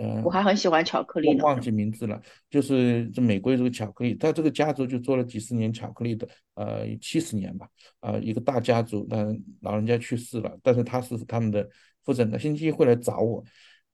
[0.00, 1.42] 嗯、我还很喜欢巧克力呢。
[1.42, 9.26] 我忘记名字了，就是这美国有这个巧克力，他这个家族就做了几十年巧克力的，呃，七十年吧，呃，一个大家族，但
[9.60, 11.68] 老人家去世了，但是他是他们的
[12.04, 13.42] 负责人，星期一会来找我，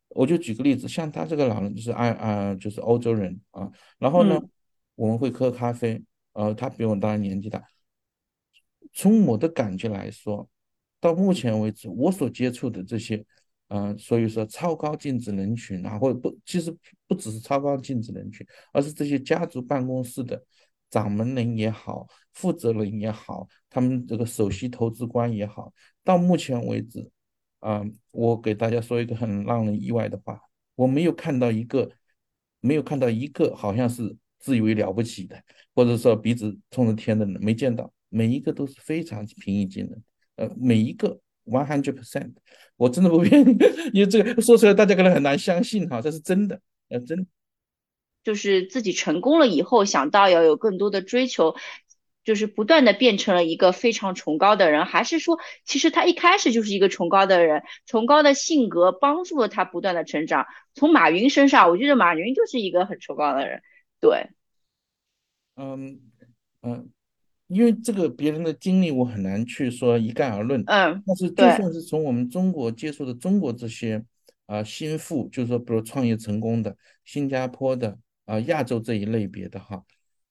[0.08, 4.50] 我就举个例子，像他这个老人就是爱啊、就是欧洲人啊，然后呢，嗯
[4.96, 6.00] 我们会喝咖啡，
[6.34, 7.64] 呃，他比我当然年纪大，
[8.92, 10.48] 从我的感觉来说，
[11.00, 13.24] 到目前为止，我所接触的这些，
[13.68, 20.40] 呃，所以说超高净值人群啊，或者不，其实不只是超高净值人群，而是这些家族办公室的
[20.90, 25.72] 掌门人也好，负责人也好，他们这个首席投资官也好，
[26.04, 27.10] 到目前为止，
[27.60, 30.40] 啊、我给大家说一个很让人意外的话，
[30.74, 31.90] 我没有看到一个，
[32.60, 35.42] 没有看到一个好像是自以为了不起的。
[35.74, 40.02] 或者说鼻子冲着天的人没见到，每一个都是非常平易近人，
[40.36, 42.32] 呃，每一个 one hundred percent，
[42.76, 43.56] 我真的不骗你，
[43.92, 47.26] 因为这个说出来大家可能很难相信哈，这是真的，呃，真。
[48.22, 51.56] 就是自己成功了以后，想到要有更多的追求，
[52.22, 60.46] 就是不断的变成了一个非常崇高的人，还是说，其实他一开始就是一个崇高的人，崇高的性格帮助了他不断的成长。
[60.74, 63.60] 从马云身上，我觉得马云就是一个很崇高的人，
[64.04, 64.28] 对，
[65.56, 65.98] 嗯
[66.60, 66.90] 嗯，
[67.46, 74.04] 因为这个别人的经历我很难去说一概而论，嗯，但是就，算是从我们中国接触的中国这些
[74.44, 79.82] 啊、新富，就是说比如创业成功的新加坡的啊、亚洲这一类别的哈，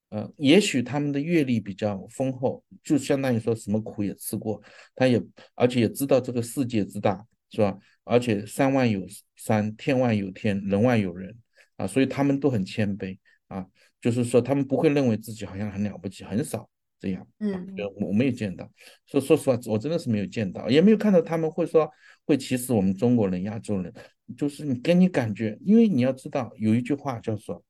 [0.09, 4.61] 呃，也许他们的阅历比较丰厚，就相当于说什么苦也吃过，
[4.93, 5.19] 他也
[5.55, 7.75] 而且也知道这个世界之大，是吧？
[8.03, 9.03] 而且山外有
[9.35, 11.35] 山，天外有天，人外有人
[11.77, 13.17] 啊，所以他们都很谦卑
[13.53, 13.65] 啊，
[14.01, 17.27] 就是说他们不会认为自己好像很了不起，很少这样。
[17.39, 18.69] 嗯就我我没有见到，
[19.05, 21.89] 说说实话，我真的是没有见到，也没有看到他们会说
[22.25, 23.93] 会歧视我们中国人、亚洲人，
[24.37, 27.63] 就是你给你感觉，因为你要知道有一句话叫做，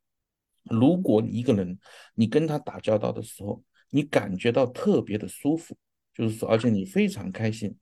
[0.63, 1.77] 如果你一个人
[2.15, 5.77] 你跟他打交道的时候，你感觉到特别的舒服，
[6.13, 7.75] 就是说，而且你非常开心，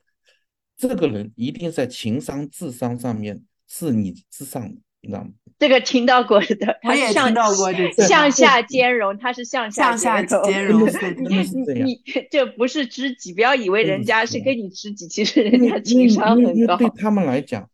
[0.75, 5.31] 这个人一定在情商、智商上面是你之上的，你知道吗？
[5.59, 10.87] 这个听到过的，我也他是向听到过这句话，向下兼容，他是向下向下兼容。
[10.89, 11.87] 兼容，真的是对对真的是这样。
[11.87, 16.77] 你这不是知己，不要以为人家是跟你知己，其实人家情商很高。
[16.77, 17.69] 对他们来讲，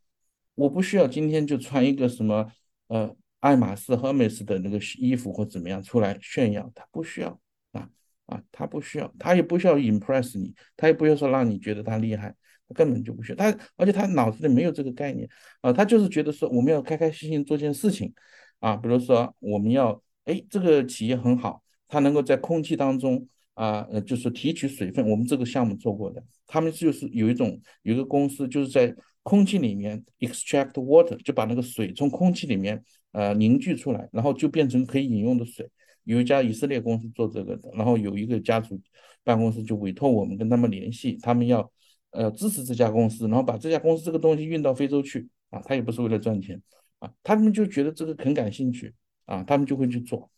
[0.56, 2.52] 我不需要今天就穿一个什么
[2.88, 7.40] 呃爱马仕、Hermes 的那个衣服或怎么样出来炫耀，他不需要
[7.72, 7.88] 啊
[8.26, 12.36] 啊，他不需要，他也不需要 impress 你，他也不要说让你觉得他厉害，他
[12.68, 15.28] 他根本就不需要，他而且他脑子里没有这个概念
[15.62, 18.14] 啊，他就是觉得说我们要开开心心做件事情
[18.60, 23.28] 啊，比如说我们要哎这个企业很好，它能够在空气当中。
[23.58, 32.80] 啊，就是提取水分，我们这个项目做过的，他们就是有一种有一个公司就是在空气里面 extract water，就把那个水从空气里面
[33.14, 35.68] 呃凝聚出来，然后就变成可以饮用的水。
[36.04, 38.80] 有一家以色列公司做这个的，然后有一个家族
[39.24, 41.72] 办公室就委托我们跟他们联系，他们要
[42.12, 46.62] 呃支持这家公司，然后把这家公司这个东西运到非洲去啊，他也不是为了赚钱
[47.00, 48.94] 啊，他们就觉得这个很感兴趣
[49.26, 50.30] 啊，他们就会去做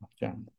[0.00, 0.52] 啊，这样的。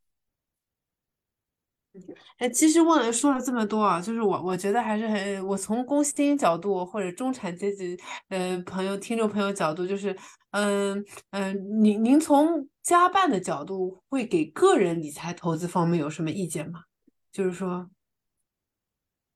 [2.38, 7.98] 哎，其实问了说了这么多啊，就是我我觉得还是很，我从工薪角度或者中产阶级
[8.30, 10.16] 呃朋友、听众朋友角度，就是
[10.52, 16.84] 嗯嗯，您您从家办的角度会给个人理财投资方面有什么意见吗？
[17.32, 17.90] 就是说，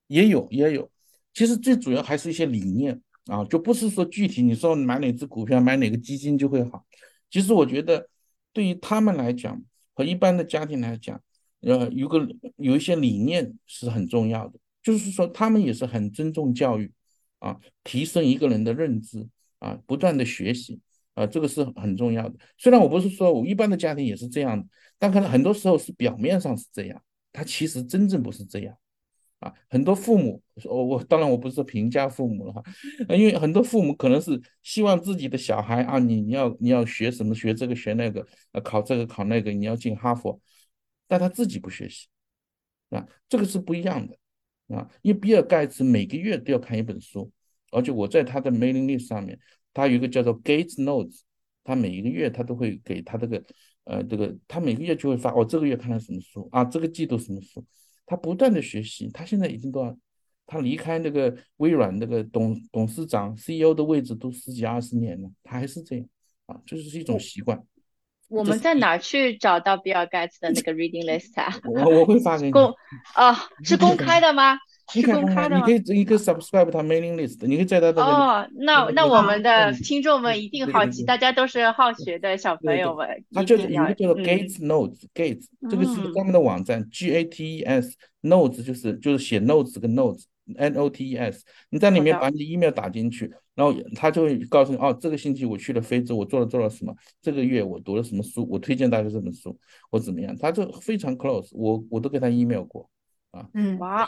[0.07, 0.89] 也有也有，
[1.34, 6.86] 其实最主要还是一些理念啊，就不是说具体你说买哪只股票、买哪个基金就会好。
[7.30, 8.08] 其实我觉得
[8.52, 9.62] 对于他们来讲
[9.93, 11.19] 和一般的家庭来讲，
[11.62, 16.91] 呃，有个有一些理念是很重要的，就是说他们也是很尊重教育
[17.39, 19.28] 啊，提升一个人的认知
[19.60, 20.80] 啊，不断的学习
[21.15, 22.36] 啊，这个是很重要的。
[22.58, 24.63] 虽然我不是说我一般的家庭也是这样，
[25.00, 28.78] 但可能很多时候是表面上是这样，他其实真正不是这样。
[29.43, 32.63] 啊，很多父母，我我当然我不是评价父母了哈，
[33.10, 40.39] 因为很多父母可能是希望自己的小孩啊，你你要你要学什么学这个学那个，呃，考这个考那个，你要进哈佛，
[41.10, 42.08] 但他自己不学习，
[42.91, 44.17] 啊，这个是不一样的
[44.77, 47.29] 啊，因为比尔盖茨每个月都要看一本书，
[47.71, 49.38] 而且我在他的 mailing list 上面，
[49.73, 51.19] 他有一个叫做 Gates Notes，
[51.65, 53.43] 他每一个月他都会给他这个
[53.84, 57.62] 呃这个他每个月就会发，我、这个月看了什么书啊，这个季度什么书。
[58.13, 59.97] 他不断的学习，他现在已经多少？
[60.45, 66.06] 他离开那个微软那个董董事长 CEO 的位置都十几二十年了，他还是这样
[66.45, 67.60] 啊，就是一种习惯。
[68.34, 71.54] 我们在哪去找到比尔盖茨的那个 reading list 啊？
[71.63, 72.52] 我我会发给你。
[72.52, 72.74] 公
[73.13, 74.58] 啊，是公开的吗？
[74.93, 75.65] 你是公开的吗？
[75.65, 83.08] 你可以你可以 subscribe 他 mailing list，你可以在他的哦，那那我们的听众们一定好奇，大家都是好学的小朋友们。
[83.32, 89.96] 他就是有一个叫做 Gates Notes，Gates 这个是专门的网站，G A T E S Notes 就是就是写 notes 跟
[90.45, 99.58] notes，N O T E S，你在里面把你的 email 打进去，然后他就会告诉你，哦，这个星期我去了非洲，我做了做了什么，这个月我读了什么书，我推荐大家这本书，
[99.89, 102.89] 我怎么样，他就非常 close，我我都给他 email 过。
[103.32, 104.08] 啊，嗯，哇，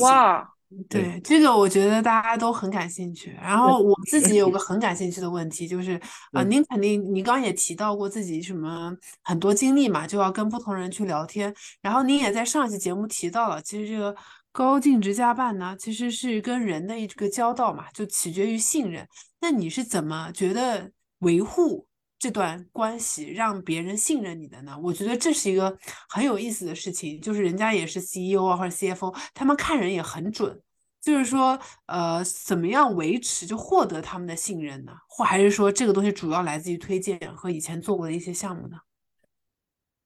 [0.00, 0.48] 哇，
[0.88, 3.30] 对，这个我觉得大家都很感兴趣。
[3.32, 6.00] 然后我自己有个 很感兴趣的问题，就是
[6.32, 8.90] 啊，您肯定，您刚刚也提到过自己什么
[9.24, 11.54] 很多经历嘛，就要跟不同人去聊天。
[11.82, 14.16] 然后您也在上一期节目提到了，其实这个
[14.52, 19.08] 高净值加办呢，其实是跟人的一个交道嘛，就取决于信任。
[19.40, 21.88] 那你是怎么觉得维护？
[22.18, 24.78] 这段关系让别人信任你的呢？
[24.80, 25.76] 我觉得这是一个
[26.08, 30.60] 很有意思的事情，就是人家也是 CEO 啊或者 CFO，他们看人也很准。
[31.00, 34.92] 就是说，呃，怎么样维持就获得他们的信任呢？
[35.08, 38.76] 或还是说这个东西主要来自于推荐和以前做过的一些项目呢？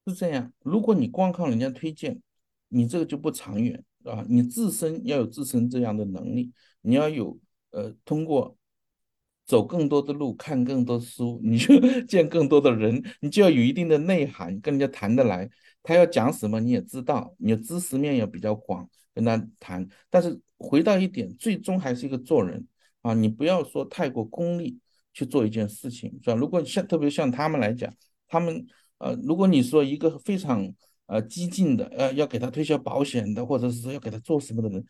[0.06, 2.18] 是这样，如果你光靠人家推荐，
[2.68, 4.24] 你这个就不长远啊。
[4.28, 7.38] 你自身要有自身这样的能力，你要有
[7.70, 8.56] 呃通过。
[9.48, 15.48] 走更多的路，看更多书， 你就见更多的人，你就要有一定的内涵，跟人家谈得来。
[15.84, 19.88] 他要讲什么你也知道，你的知识面也比较广，跟他谈。
[20.10, 22.66] 但是回到一点，最终还是一个做人
[23.02, 24.80] 啊，你不要说太过功利
[25.12, 26.34] 去做一件事情，是吧？
[26.34, 27.94] 如果像特别像他们来讲，
[28.26, 28.66] 他们
[28.98, 30.68] 呃，如果你说一个非常
[31.06, 34.84] 呃激进的，呃，要给他推销保险的，或者是说要给他做什么的人。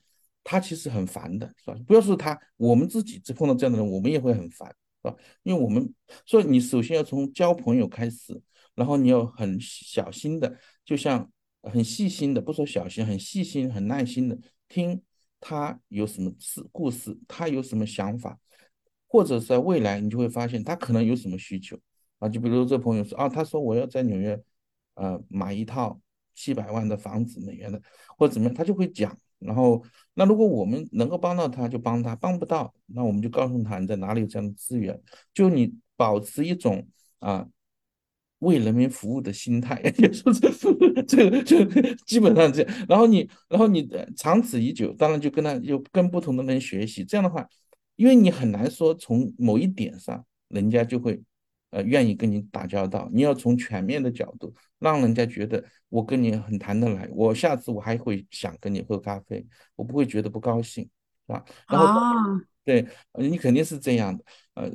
[0.48, 1.76] 他其实很烦的，是吧？
[1.88, 4.68] 不要说他，我们自己碰到这样的人，我们也会很烦，
[5.02, 5.16] 是吧？
[5.42, 5.92] 因为我们
[6.24, 8.40] 所以你首先要从交朋友开始，
[8.76, 11.28] 然后你要很小心的，就像
[11.64, 15.02] 很细心的，不说小心，很细心、很耐心的听
[15.40, 18.38] 他有什么事故事，他有什么想法，
[19.08, 21.76] 或者在未来你就会发现他可能有什么需求
[22.20, 22.28] 啊。
[22.28, 24.40] 就比如这朋友说啊，他说我要在纽约，
[24.94, 26.00] 呃，买一套
[26.36, 27.82] 七百万的房子，美元的，
[28.16, 29.18] 或者怎么样，他就会讲。
[29.38, 29.82] 然后，
[30.14, 34.98] 那如果我们能够帮到他，就帮他；帮不到，那我们就告诉他你在哪里有这样的资源。
[35.34, 36.86] 就你保持一种
[37.18, 37.46] 啊
[38.38, 40.50] 为人民服务的心态， 也说这
[41.04, 41.64] 这个就
[42.06, 42.86] 基本上这样。
[42.88, 47.04] 然后你，然后你长此以久，当然就跟他就跟不同的人学习。
[47.04, 47.46] 这样的话，
[47.96, 51.22] 因为你很难说从某一点上，人家就会。
[51.70, 61.44] 呃，愿意跟你打交道，你要从全面的角度，让人家觉得我跟你很谈得来，我下次我还会想跟你喝咖啡，我不会觉得不高兴，是吧？
[61.68, 62.00] 然后，
[62.64, 62.86] 对，
[63.18, 64.24] 你肯定是这样的，
[64.54, 64.70] 呃，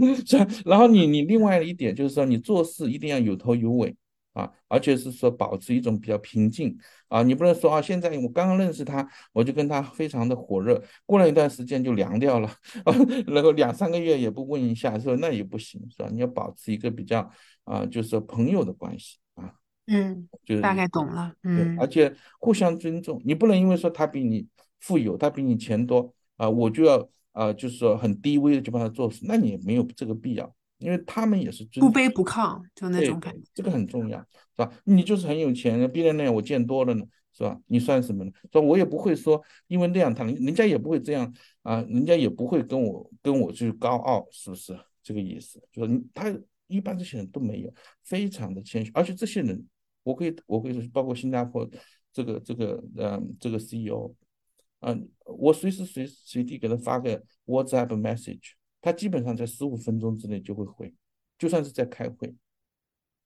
[0.64, 3.96] 然后你你另外一点就是说，你做事一定要有头有尾。
[4.36, 6.76] 啊，而且是说保持一种比较平静
[7.08, 12.46] 啊，你不能说啊，现在我刚刚认识他，我就跟他非常的火热，过了一段时间就凉掉了，
[12.84, 12.92] 啊，
[13.26, 16.10] 然后两三个月也不问一下，说那也不行，是吧？
[16.12, 17.30] 你要保持一个比较
[17.64, 19.54] 啊，就是朋友的关系啊，
[19.86, 24.46] 嗯，就是大概懂了，嗯，而且互相尊重，你不能因为说他比你
[24.80, 30.54] 富有，他比你钱多啊，我就要啊，就是说很低微的就帮他做事，那你也没有这个必要。
[30.78, 34.70] 因为他们也是不卑不亢，就那种感觉，这个很重要，是吧？
[34.84, 37.58] 你就是很有钱，别人那样我见多了呢，是吧？
[37.66, 38.30] 你算什么呢？
[38.52, 45.62] 说我也不会说，因为那样他人人家也不会这样啊，人家也不会跟我跟我去高傲，是不是这个意思？
[45.72, 46.34] 就是他
[46.66, 49.66] 一般这些人都没有，非常的谦虚，而且这些人，
[50.02, 51.66] 我可以我可以说，包括新加坡
[52.12, 54.12] 这个这个嗯这个 CEO，
[54.80, 58.52] 嗯，我随时随随地给他发个 WhatsApp message。
[58.86, 60.94] 他基本上在十五分钟之内就会回，
[61.36, 62.32] 就算是在开会，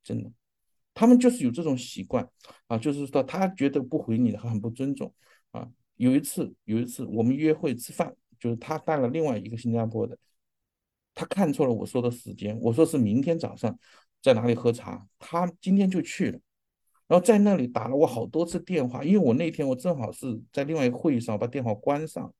[0.02, 0.32] 真的，
[0.94, 2.26] 他们就是有这种习惯
[2.66, 5.12] 啊，就是说他觉得不回你的很不尊重
[5.50, 5.70] 啊。
[5.96, 10.16] 有一次，有一次我们约会吃饭，就是他带了另外一个新加坡的，
[11.14, 13.78] 他看错了我说的时间，我说是明天早上
[14.22, 16.40] 在哪里喝茶，他今天就去了，
[17.06, 22.32] 然后在那里打了我好多次电话，因为我那天我正好是在另外一个会议上，我把电话关上，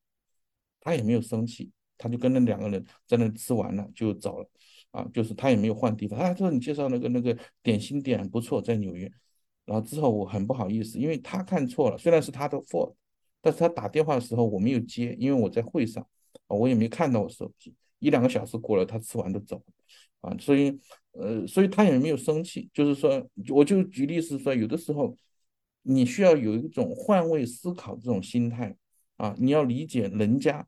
[0.80, 1.70] 他也没有生气。
[2.00, 4.48] 他就跟那两个人在那吃完了就走了，
[4.90, 6.18] 啊，就是他也没有换地方。
[6.18, 9.10] 他说你介绍那个那个点心点不错，在纽约。
[9.66, 12.94] 然后之后我很不好意思，因为他看错了，虽然是他的 fault，
[13.42, 16.02] 但是他打电话的时候我没有接，因为我在会上，
[16.48, 17.74] 啊，我也没看到我手机。
[18.00, 19.62] 一两个小时过了，他吃完就走，
[20.22, 20.76] 啊，所以
[21.12, 22.68] 呃，所以他也没有生气。
[22.72, 25.14] 就是说，我就举例是说，有的时候
[25.82, 28.74] 你需要有一种换位思考这种心态，
[29.18, 30.66] 啊，你要理解人家。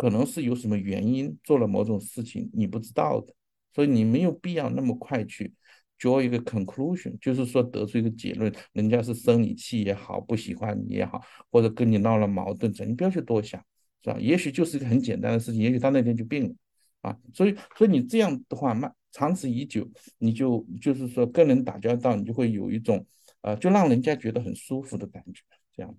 [0.00, 3.34] 可能是有什么原因做了某种事情你不知道的，
[3.74, 5.52] 所以你没有必要那么快去
[5.98, 11.20] draw 一个 conclusion，就是说得出一个结论，人家是生你气也好，不喜欢你也好，
[11.50, 13.62] 或者跟你闹了矛盾，你不要去多想，
[14.02, 14.16] 是吧？
[14.18, 16.54] 也许就是一个很简单的事情，也许他那天就病了，
[17.02, 19.86] 啊，所以所以你这样的话，慢长此以久，
[20.16, 23.04] 你就就是说跟人打交道，你就会有一种
[23.42, 25.42] 呃，就让人家觉得很舒服的感觉，
[25.74, 25.94] 这样。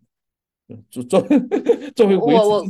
[0.90, 1.26] 作作
[1.96, 2.66] 作为我我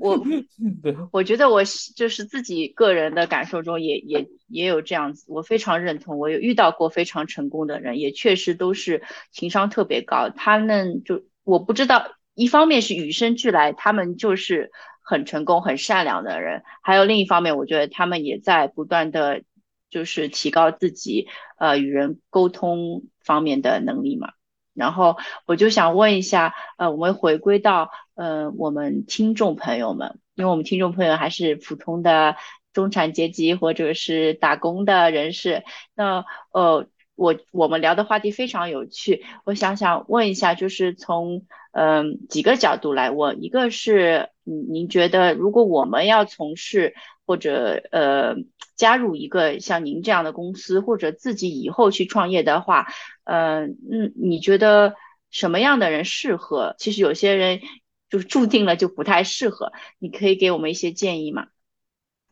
[0.00, 0.24] 我
[0.82, 1.62] 对，我觉得我
[1.96, 6.18] 就是自己个人的感受中也也也有这样子，我非常认同。
[6.18, 9.02] 我有遇到过非常成功的人，也确实都是
[9.32, 10.30] 情商特别高。
[10.30, 14.70] 他们就我不知道，一方面是与生俱来，他们就是
[15.02, 19.42] 很成功、很善良的人；还有另一方面，我觉得他们也在不断的
[19.90, 21.26] 就是提高自己
[21.58, 24.32] 呃与人沟通方面的能力嘛。
[24.74, 25.16] 然后
[25.46, 32.36] 我就想问一下，呃，我们回归到呃我们听众朋友们，因为我们听众朋友还是普通的
[32.72, 35.64] 中产阶级或者是打工的人士，
[35.94, 46.94] 那呃我我们聊的话题非常有趣，我想想问一下，就是从嗯几个角度来问，一个是嗯您觉得如果我们要从事
[47.30, 48.34] 或者呃
[48.74, 52.88] 加入一个像您这样的公司，或者自己以后去创业的话。
[53.22, 54.96] 嗯嗯，你觉得
[55.30, 56.74] 什么样的人适合？
[56.76, 57.60] 其实有些人
[58.08, 59.70] 就注定了就不太适合。
[60.00, 61.46] 你可以给我们一些建议吗？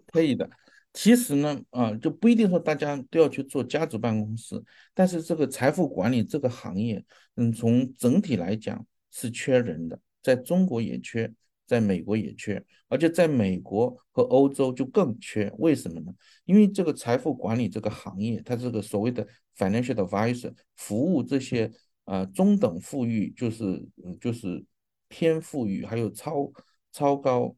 [0.09, 0.51] 可以的。
[0.93, 4.61] 其实呢，啊，就不一定说大家都要去做家族办公室，
[4.95, 7.05] 但是这个财富管理这个行业，
[7.37, 11.33] 嗯，从整体来讲是缺人的，在中国也缺，
[11.69, 15.49] 在美国也缺，而且在美国和欧洲就更缺。
[15.59, 16.13] 为什么呢？
[16.47, 19.25] 因为这个财富管理这个行业，它这个所谓的。
[19.59, 21.69] financial advisor 服务这些
[22.05, 23.85] 呃中等富裕，就是
[24.21, 24.65] 就是
[25.09, 26.49] 偏富裕，还有超
[26.93, 27.57] 超高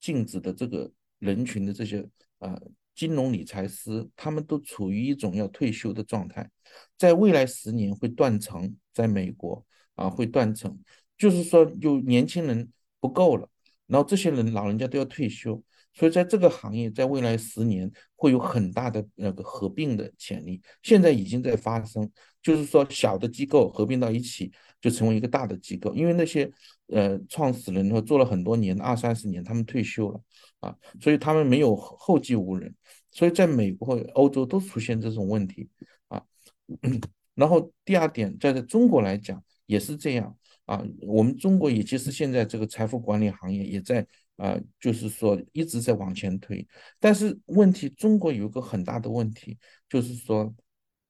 [0.00, 2.08] 净值的这个人群的这些
[2.38, 2.58] 呃
[2.94, 6.50] 金融理财师，他们都处于一种要退休的状态，
[6.96, 9.62] 在未来十年会断层，在美国
[9.94, 10.74] 啊会断层，
[11.18, 13.46] 就是说有年轻人不够了，
[13.92, 15.62] 然后这些人老人家都要退休。
[15.94, 22.10] 所以在这个行业，在未来十年会有很大的那个合并的潜力，现在已经在发生，
[22.42, 25.94] 就是说小的机构合并到一起，就成为一个大的机构。
[25.94, 26.50] 因为那些
[26.86, 30.18] 呃创始人做了很多年，二三十年，他们退休了
[30.60, 32.74] 啊，所以他们没有后继无人。
[33.10, 35.68] 所以在美国、欧洲都出现这种问题
[36.08, 36.24] 啊。
[37.36, 40.34] 然后第二点，在中国来讲也是这样
[40.66, 44.06] 啊，我们中国也其实现在这个财富管理行业也在。
[44.36, 46.66] 啊，就是说一直在往前推，
[46.98, 49.56] 但是问题中国有一个很大的问题，
[49.88, 50.52] 就是说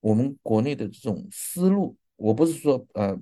[0.00, 3.16] 我们国内的这种思路，我不是说呃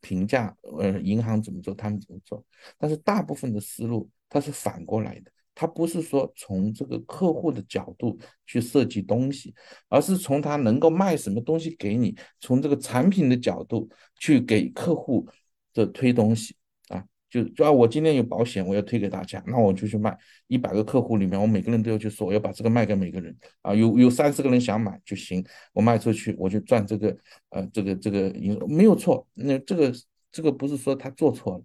[0.00, 2.44] 评价呃银行怎么做，他们怎么做，
[2.78, 9.54] 但是大部分的思路它是反过来的，它不是说从这个客户的角度去设计东西，
[9.88, 13.88] 而是从他能够卖什么东西给你，从这个产品的角度
[14.20, 15.26] 去给客户
[15.72, 16.54] 的推东西
[16.88, 17.02] 啊。
[17.30, 25.42] 就就啊，我今天有保险，我要推给大家，那我就去卖一百个客户里面，我每个人都要去说，我要把这个卖给每个人啊，有有三十个人想买就行，
[25.72, 27.16] 我卖出去我就赚这个
[27.48, 28.30] 呃这个这个
[28.68, 29.92] 没有错，那这个
[30.30, 31.64] 这个不是说他做错了，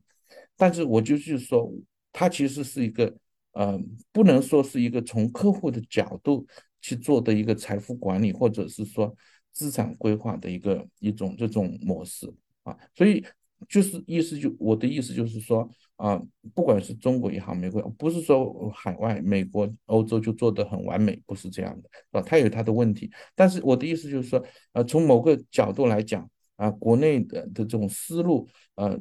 [0.56, 1.70] 但是我就是说
[2.14, 3.14] 他其实是一个
[3.54, 3.80] 呃
[4.12, 6.46] 不能说是一个从客户的角度
[6.82, 9.16] 去做的一个财富管理或者是说
[9.52, 12.34] 资产规划的一个一种这种模式
[12.64, 13.24] 啊，所以。
[13.70, 16.20] 就是意思就我的意思就是说啊，
[16.56, 23.12] 不管是中国也好，美国不是说海外美国、欧洲就做得很完美，不是这样的，啊，它有它的问题。
[23.36, 24.44] 但是我的意思就是说，
[24.74, 29.00] 呃，从某个角度来讲啊，国内的的这种思路，呃，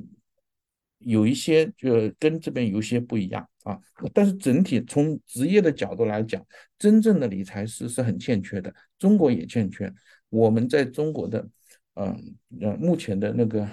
[0.98, 3.80] 有一些就跟这边有一些不一样啊。
[4.12, 6.44] 但是整体从职业的角度来讲，
[6.78, 9.92] 真正的理财师是很欠缺的，中国也欠缺。
[10.28, 11.48] 我们在中国的，
[11.94, 13.68] 嗯呃，目前的那个。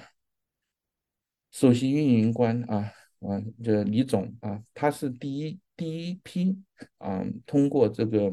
[1.49, 6.61] 首席运营官啊啊，这李总啊，他是第一第一批
[6.97, 8.31] 啊，通过这个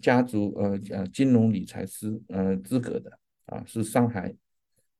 [0.00, 4.32] 家族呃呃金融理财师呃资格的啊，是上海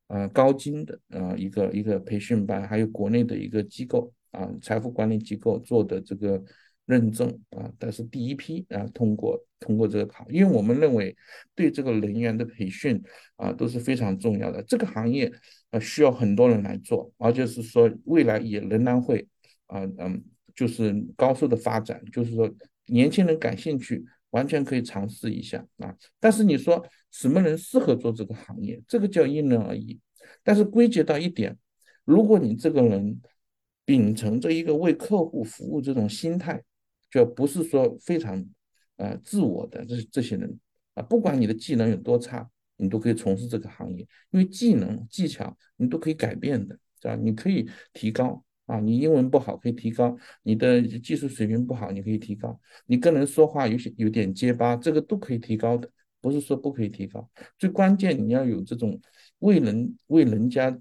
[0.07, 6.43] 呃高金的呃一个一个培训班，还有国内的一个机构啊财富管理机构做的这个。
[6.85, 11.15] 认证啊，但是第一批啊通过通过这个考，因为我们认为
[11.55, 13.01] 对这个人员的培训
[13.37, 14.61] 啊都是非常重要的。
[14.63, 15.31] 这个行业
[15.69, 19.25] 啊需要很多人来做，而且是说未来也仍然会
[19.67, 20.21] 啊嗯
[20.53, 22.53] 就是高速的发展，就是说
[22.87, 25.95] 年轻人感兴趣，完全可以尝试一下啊。
[26.19, 29.97] 但是你说什么人适合做这个行业，这个叫因人而异。
[30.43, 31.57] 但是归结到一点，
[32.03, 33.21] 如果你这个人
[33.85, 36.63] 秉承着一个为客户服务这种心态。
[37.11, 38.43] 就不是说非常，
[38.95, 40.59] 呃，自我的这这些人，
[40.95, 43.99] 啊，不管你的技能有多差，你都可以从事这个行业，
[44.31, 47.15] 因为技能技巧你都可以改变的，是吧？
[47.15, 55.87] 你可以提高啊，你英文不好可以提高，你的技术水平不好你可以提高，你跟人说话有些有点结巴，这个都可以提高的，
[56.19, 57.29] 不是说不可以提高。
[57.59, 58.99] 最关键你要有这种
[59.37, 60.75] 为人为人家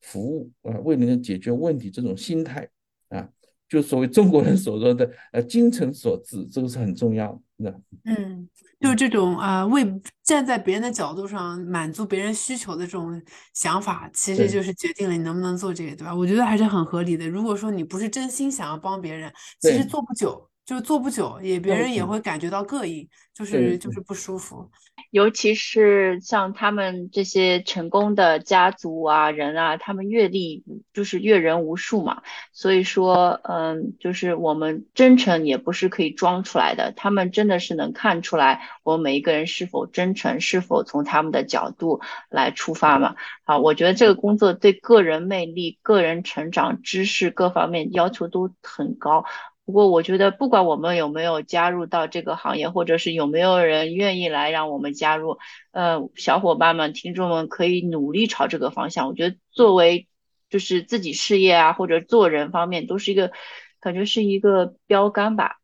[0.00, 2.68] 服务啊，为人家解决问题这种心态
[3.08, 3.28] 啊。
[3.68, 7.78] 就所谓中国人所说的“呃，精诚所至”，这个是很重要的。
[8.04, 8.48] 嗯，
[8.80, 9.84] 就这种啊，为
[10.22, 13.20] 站在别人的角度上满足别人需求的这种
[13.52, 16.14] 想法，其实就是决定了你能不能做这个，对吧？
[16.14, 17.28] 我觉得还是很合理的。
[17.28, 19.30] 如果说你不是真心想要帮别人，
[19.60, 24.70] 其实做不久，就是做不久，也别人也会感觉到膈应，就是就是不舒服。
[25.10, 30.62] 尤其是像他们这些成功的家族啊人啊，他们阅历
[30.92, 32.20] 就是阅人无数嘛，
[32.52, 43.16] 所以说，嗯，就是我们真诚也不是可以装出来的，他们真的是能看出来我们每一个人是否真诚，是否从他们的角度来出发嘛。
[43.44, 49.24] 啊，我觉得这个工作对个人魅力、个人成长、知识各方面要求都很高。
[49.68, 55.36] 不过我觉得，不管我们有没有加入到这个行业，或者是有没有人愿意来让我们加入，
[55.72, 59.06] 呃，小伙伴们、听众们可以努力朝这个方向。
[59.08, 60.08] 我觉得作为
[60.48, 63.30] 就是自己事业啊，或者做人方面，都是一个
[63.78, 65.56] 感觉是一个标杆吧。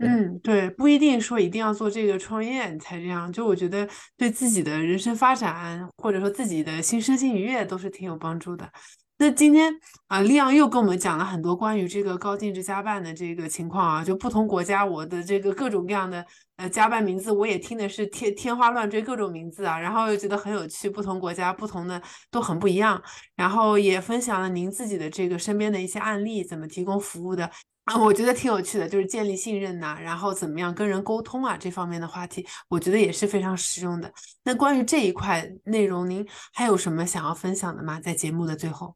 [0.00, 3.32] 嗯，对，不一定说一定要做这个创业你才这样。
[3.32, 3.88] 就我觉得
[4.18, 8.70] 对自己的人生发展，或者说自己的心身心愉悦，都是挺有帮助的。
[9.18, 9.72] 那今天
[10.08, 16.24] 啊，利昂又跟我们讲了很多关于这个高净值家办的这个情况啊，就不同国家我的这个各种各样的
[16.56, 22.00] 呃家办名字，我也听的是天天花乱坠各种名字啊，然后又觉得很有趣，不同国家不同的
[22.30, 23.02] 都很不一样，
[23.34, 27.50] 然后也分享了您自己的这个身边的一些案例，怎么提供服务的
[27.84, 34.12] 啊，我觉得挺有趣的，就是建立信任呐，然后怎么样跟人沟通啊这方面的话题，我觉得也是非常实用的。
[34.44, 37.98] 那关于这一块内容，您还有什么想要分享的吗？
[37.98, 38.94] 在节目的最后。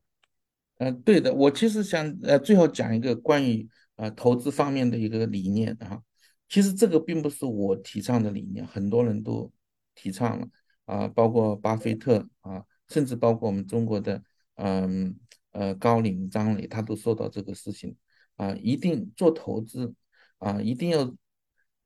[0.80, 6.00] 呃，对的，我其实想呃最后讲一个关于呃投资方面的一个理念啊，
[6.48, 9.52] 其实这个并不是我提倡的理念，很多人都
[9.94, 10.48] 提倡了
[10.86, 14.22] 啊，包括巴菲特啊，甚至包括我们中国的
[14.54, 15.14] 嗯
[15.52, 17.94] 呃高瓴、张磊，他都说到这个事情
[18.36, 19.94] 啊，一定做投资
[20.38, 21.14] 啊，一定要。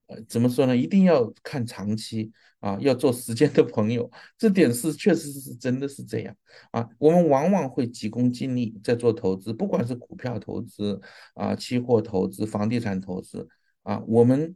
[0.06, 0.76] 呃，怎么说呢？
[0.76, 2.30] 一定要看长期
[2.60, 6.36] 啊，要做时间的朋友，这点是确实是真的是这样
[6.72, 6.88] 啊。
[6.98, 11.00] 我们往往会急功近利在做投资，不管是股票投资
[11.34, 13.48] 啊、期货投资、房地产投资
[13.82, 14.54] 啊，我们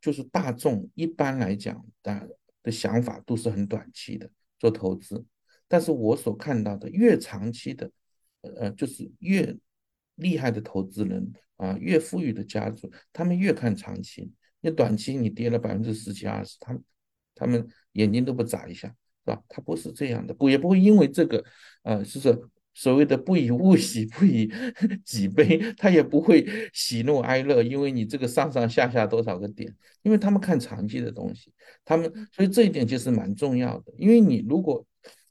[0.00, 2.28] 就是大众一般来讲的
[2.62, 5.24] 的想法都是很短期的做投资，
[5.66, 7.90] 但是我所看到的越长期的，
[8.42, 9.56] 呃，就是越
[10.16, 11.32] 厉害的投资人。
[11.56, 14.30] 啊，越富裕的家族，他们越看长期。
[14.60, 16.84] 你短期你跌了百分之十几二十，他们
[17.34, 18.94] 他们眼睛都不眨一下，是
[19.24, 19.42] 吧？
[19.48, 21.42] 他不是这样的，不也不会因为这个，
[21.82, 22.20] 呃，是
[22.74, 24.52] 所谓的不以物喜，不以
[25.02, 31.50] 己悲，他也不会喜怒哀乐，因为你这个上上下下多少个点，因为他们看长期的东西，
[31.86, 33.94] 他们所以这一点其实蛮重要的。
[33.96, 34.86] 因为你如果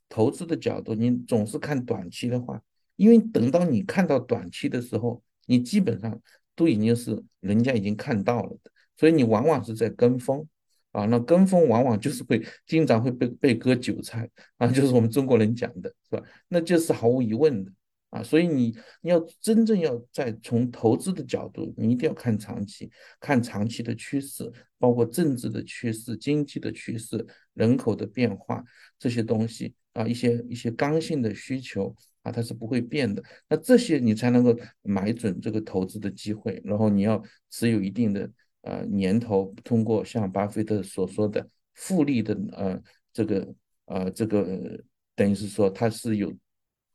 [0.08, 2.60] 投资的角度，你总是看短期的话，
[2.96, 5.22] 因为等到你看到短期的时候。
[5.48, 6.20] 你基本上
[6.56, 10.44] 都已经是人家已经看到了的，所以你往往是在跟风
[10.90, 11.04] 啊。
[11.04, 16.22] 那跟风往往就是会经常会被被割韭菜啊， 就是我们中国人讲的是吧？
[16.48, 17.70] 那就是毫无疑问的
[18.10, 18.24] 啊。
[18.24, 22.90] 所以你你要真正要在从投资的角度，你一定要看长期，
[23.20, 27.24] 看长期的趋势，包括政治的趋势、经济的趋势、
[27.54, 28.64] 人口的变化
[28.98, 31.94] 这些东西啊，一些一些刚性的需求。
[32.26, 33.22] 啊，它是不会变的。
[33.48, 34.52] 那这些你才能够
[34.82, 38.28] 买准这个投资的机会，然后你要持有一定的
[38.62, 43.54] 呃年头，通过像巴菲特所说的复利的呃这个
[43.84, 44.82] 呃这个
[45.14, 46.34] 等于是说它是有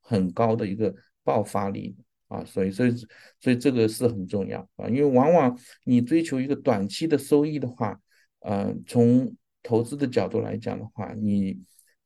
[0.02, 1.96] 很高的一个爆发力
[2.28, 2.94] 啊，所以所以
[3.40, 7.98] 所以这个是很重要啊，因为往往你追求一个短期的收益的话，
[8.40, 11.58] 呃，从投资的角度来讲的话，你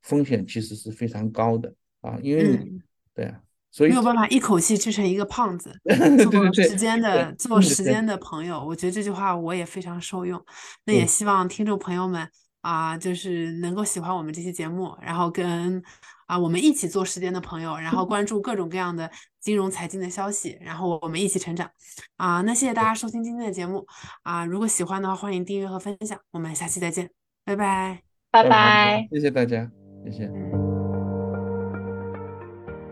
[0.02, 2.80] 风险其实是非常高的啊，因为你。
[3.16, 3.40] 对啊，
[3.72, 5.74] 所以没有办法一口气吃成一个胖子。
[6.30, 10.40] 做时间的做时间的朋友，我觉得这句话我也非常受用。
[10.84, 12.28] 那也希望听众朋友们
[12.60, 15.82] 啊，就是能够喜欢我们这期节目，然后跟
[16.26, 19.10] 啊我们一起做时间的朋友，然后关注各种各样的
[19.40, 21.70] 金融财经的消息，然后我们一起成长
[22.16, 22.42] 啊。
[22.42, 23.86] 那谢谢大家收听今天的节目
[24.22, 26.18] 啊，如果喜欢的话，欢迎订阅和分享。
[26.32, 27.08] 我们下期再见，
[27.44, 29.70] 拜拜，拜拜，谢谢大家，
[30.04, 30.65] 谢谢。